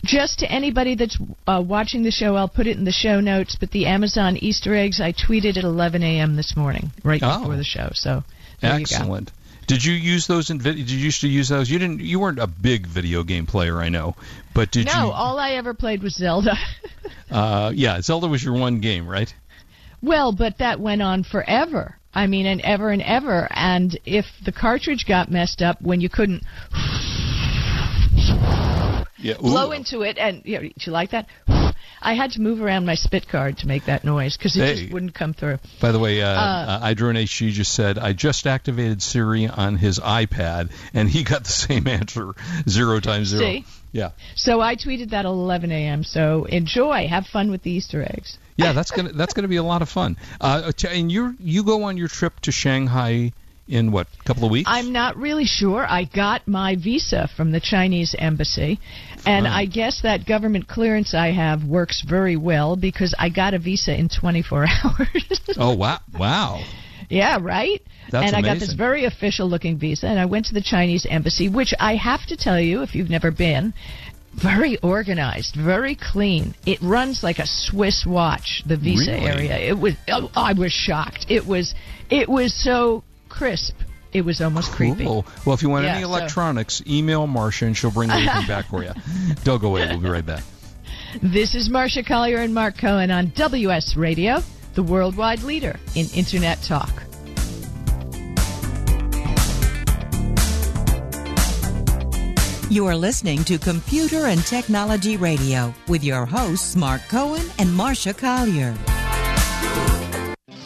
Just 0.06 0.40
to 0.40 0.52
anybody 0.52 0.96
that's 0.96 1.18
uh, 1.48 1.64
watching 1.66 2.04
the 2.04 2.12
show, 2.12 2.36
I'll 2.36 2.50
put 2.50 2.68
it 2.68 2.78
in 2.78 2.84
the 2.84 2.92
show 2.92 3.20
notes. 3.20 3.56
But 3.60 3.72
the 3.72 3.86
Amazon 3.88 4.38
Easter 4.38 4.76
eggs, 4.76 5.00
I 5.02 5.14
tweeted 5.14 5.58
at 5.58 5.64
11 5.64 6.04
a.m. 6.04 6.36
this 6.36 6.56
morning, 6.58 6.92
right 7.04 7.22
Oh. 7.24 7.40
before 7.40 7.56
the 7.56 7.64
show. 7.64 7.90
So 7.94 8.24
there 8.60 8.74
you. 8.76 8.82
Excellent. 8.82 9.32
Did 9.66 9.84
you 9.86 9.94
use 9.94 10.28
those 10.28 10.50
in 10.50 10.60
vid- 10.60 10.76
Did 10.76 10.92
you 10.92 11.00
used 11.00 11.22
to 11.22 11.28
use 11.30 11.48
those? 11.48 11.70
You 11.70 11.80
didn't. 11.80 12.02
You 12.02 12.20
weren't 12.20 12.38
a 12.40 12.48
big 12.48 12.86
video 12.86 13.24
game 13.24 13.46
player, 13.46 13.80
I 13.82 13.88
know. 13.90 14.16
But 14.54 14.72
did 14.72 14.88
no, 14.88 15.06
you? 15.06 15.12
all 15.12 15.40
I 15.40 15.52
ever 15.52 15.74
played 15.74 16.04
was 16.04 16.16
Zelda. 16.16 16.56
Uh, 17.32 17.72
yeah, 17.74 18.00
Zelda 18.00 18.28
was 18.28 18.44
your 18.44 18.54
one 18.54 18.80
game, 18.80 19.08
right? 19.08 19.34
well, 20.04 20.32
but 20.32 20.60
that 20.60 20.80
went 20.80 21.02
on 21.02 21.24
forever. 21.24 21.98
I 22.16 22.28
mean, 22.28 22.46
and 22.46 22.62
ever 22.62 22.90
and 22.90 23.02
ever. 23.02 23.48
And 23.52 23.98
if 24.06 24.26
the 24.46 24.52
cartridge 24.52 25.06
got 25.08 25.32
messed 25.32 25.62
up 25.62 25.82
when 25.82 26.02
you 26.02 26.10
couldn't 26.10 26.44
Yeah. 29.18 29.36
blow 29.40 29.72
into 29.72 30.02
it, 30.02 30.18
and 30.18 30.42
you 30.44 30.56
know, 30.56 30.62
did 30.62 30.74
you 30.86 30.92
like 30.92 31.12
that? 31.12 31.28
I 32.06 32.16
had 32.16 32.32
to 32.32 32.42
move 32.42 32.60
around 32.62 32.86
my 32.86 32.96
spit 32.96 33.30
card 33.30 33.60
to 33.60 33.68
make 33.68 33.86
that 33.86 34.04
noise 34.04 34.36
because 34.36 34.58
it 34.58 34.60
Hey. 34.60 34.76
just 34.82 34.92
wouldn't 34.94 35.14
come 35.14 35.34
through. 35.34 35.60
By 35.80 35.94
the 35.94 36.00
way, 36.00 36.22
uh, 36.22 36.28
Uh, 36.28 36.80
uh, 36.82 36.86
iDrone 36.94 37.16
HD 37.18 37.52
just 37.52 37.74
said 37.74 37.98
I 37.98 38.12
just 38.12 38.46
activated 38.46 39.02
Siri 39.02 39.48
on 39.48 39.78
his 39.78 40.00
iPad, 40.00 40.70
and 40.94 41.10
he 41.10 41.24
got 41.24 41.46
the 41.46 41.52
same 41.52 41.88
answer, 41.88 42.34
zero 42.68 43.00
times 43.00 43.30
zero. 43.30 43.42
See? 43.44 43.66
Yeah, 43.94 44.10
So 44.36 44.60
I 44.60 44.76
tweeted 44.76 45.12
that 45.12 45.20
at 45.20 45.26
11 45.26 45.72
a.m. 45.72 46.04
So 46.04 46.46
enjoy, 46.46 47.08
have 47.08 47.28
fun 47.28 47.52
with 47.52 47.62
the 47.62 47.70
Easter 47.72 48.02
eggs. 48.02 48.38
Yeah, 48.58 48.74
that's 48.74 48.92
gonna 48.92 49.14
that's 49.14 49.34
gonna 49.34 49.48
be 49.48 49.58
a 49.58 49.64
lot 49.64 49.82
of 49.82 49.90
fun. 49.90 50.18
Uh, 50.42 50.72
and 50.90 51.12
you 51.12 51.36
you 51.40 51.64
go 51.64 51.84
on 51.84 51.98
your 51.98 52.08
trip 52.08 52.40
to 52.42 52.52
Shanghai 52.52 53.34
in 53.68 53.92
what 53.92 54.08
a 54.20 54.24
couple 54.26 54.44
of 54.46 54.52
weeks? 54.52 54.70
I'm 54.72 54.92
not 54.92 55.16
really 55.16 55.46
sure. 55.46 55.86
I 55.88 56.04
got 56.04 56.48
my 56.48 56.76
visa 56.76 57.30
from 57.38 57.52
the 57.52 57.62
Chinese 57.62 58.14
embassy, 58.18 58.80
and 59.26 59.48
Oh. 59.48 59.50
I 59.50 59.66
guess 59.66 60.02
that 60.02 60.26
government 60.26 60.68
clearance 60.68 61.14
I 61.14 61.32
have 61.32 61.64
works 61.64 62.02
very 62.02 62.36
well 62.36 62.76
because 62.76 63.16
I 63.18 63.30
got 63.30 63.54
a 63.54 63.60
visa 63.60 63.98
in 63.98 64.10
24 64.10 64.64
hours. 64.84 65.42
oh 65.58 65.76
wow, 65.76 66.00
wow. 66.20 66.62
yeah, 67.10 67.38
right? 67.42 67.82
That's 68.12 68.28
and 68.28 68.36
I 68.36 68.42
got 68.42 68.60
this 68.60 68.74
very 68.74 69.06
official 69.06 69.48
looking 69.48 69.78
visa, 69.80 70.08
and 70.08 70.20
I 70.20 70.26
went 70.26 70.48
to 70.48 70.54
the 70.54 70.62
Chinese 70.62 71.06
embassy, 71.10 71.48
which 71.48 71.74
I 71.80 71.96
have 71.96 72.26
to 72.28 72.36
tell 72.36 72.60
you, 72.60 72.82
if 72.82 72.96
you've 72.96 73.10
never 73.10 73.32
been, 73.32 73.74
very 74.34 74.78
organized, 74.78 75.56
very 75.56 75.96
clean. 75.96 76.54
It 76.66 76.82
runs 76.82 77.24
like 77.24 77.40
a 77.40 77.46
Swiss 77.46 78.06
watch. 78.06 78.64
The 78.66 78.78
visa 78.78 79.12
Really? 79.12 79.26
area. 79.50 79.58
It 79.58 79.80
was. 79.80 79.94
Oh, 80.12 80.30
I 80.36 80.54
was 80.54 80.72
shocked. 80.72 81.26
It 81.30 81.46
was. 81.46 81.74
It 82.10 82.28
was 82.30 82.54
so 82.54 83.04
crisp. 83.30 83.76
It 84.12 84.24
was 84.26 84.42
almost 84.42 84.72
creepy. 84.72 85.06
Well, 85.06 85.26
if 85.48 85.64
you 85.64 85.70
want 85.70 85.86
Yeah, 85.86 85.94
any 85.94 86.04
so- 86.04 86.10
electronics, 86.10 86.84
email 86.88 87.26
Marcia 87.26 87.66
and 87.66 87.76
she'll 87.76 87.90
bring 87.92 88.12
everything 88.12 88.46
back 88.48 88.66
for 88.68 88.84
you. 88.84 88.92
Don't 89.44 89.60
go 89.60 89.70
away. 89.70 89.88
We'll 89.88 90.00
be 90.00 90.10
right 90.10 90.26
back. 90.26 90.44
This 91.22 91.56
is 91.56 91.70
Marcia 91.70 92.04
Collier 92.04 92.38
and 92.38 92.54
Mark 92.54 92.78
Cohen 92.78 93.10
on 93.12 93.32
WS 93.36 93.96
Radio, 93.96 94.44
the 94.76 94.84
worldwide 94.84 95.42
leader 95.44 95.80
in 95.96 96.08
Internet 96.14 96.62
talk. 96.64 96.92
You 102.70 102.88
are 102.88 102.96
listening 102.96 103.44
to 103.46 103.60
Computer 103.60 104.26
and 104.28 104.44
Technology 104.46 105.18
Radio 105.18 105.74
with 105.88 106.04
your 106.04 106.26
hosts, 106.26 106.76
Mark 106.76 107.02
Cohen 107.08 107.46
and 107.60 107.72
Marcia 107.72 108.14
Collier. 108.14 108.76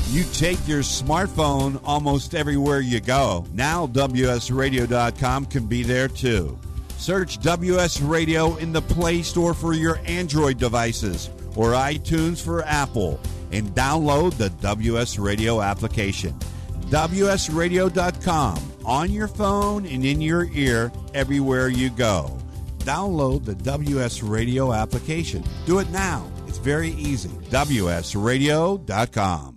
You 0.09 0.23
take 0.31 0.65
your 0.67 0.83
smartphone 0.83 1.81
almost 1.83 2.33
everywhere 2.33 2.79
you 2.79 3.01
go. 3.01 3.45
Now, 3.53 3.87
WSRadio.com 3.87 5.45
can 5.47 5.65
be 5.65 5.83
there 5.83 6.07
too. 6.07 6.57
Search 6.97 7.39
WS 7.39 7.99
Radio 8.01 8.55
in 8.57 8.71
the 8.71 8.81
Play 8.81 9.21
Store 9.21 9.53
for 9.53 9.73
your 9.73 9.99
Android 10.05 10.57
devices 10.59 11.29
or 11.55 11.71
iTunes 11.71 12.41
for 12.41 12.63
Apple 12.63 13.19
and 13.51 13.69
download 13.71 14.37
the 14.37 14.49
WS 14.49 15.19
Radio 15.19 15.61
application. 15.61 16.33
WSRadio.com 16.89 18.59
on 18.85 19.11
your 19.11 19.27
phone 19.27 19.85
and 19.85 20.05
in 20.05 20.21
your 20.21 20.45
ear 20.53 20.89
everywhere 21.17 21.67
you 21.67 21.89
go. 21.89 22.37
Download 22.79 23.43
the 23.43 23.55
WS 23.55 24.23
Radio 24.23 24.71
application. 24.71 25.43
Do 25.65 25.79
it 25.79 25.89
now. 25.89 26.25
It's 26.47 26.59
very 26.59 26.91
easy. 26.91 27.29
WSRadio.com. 27.49 29.56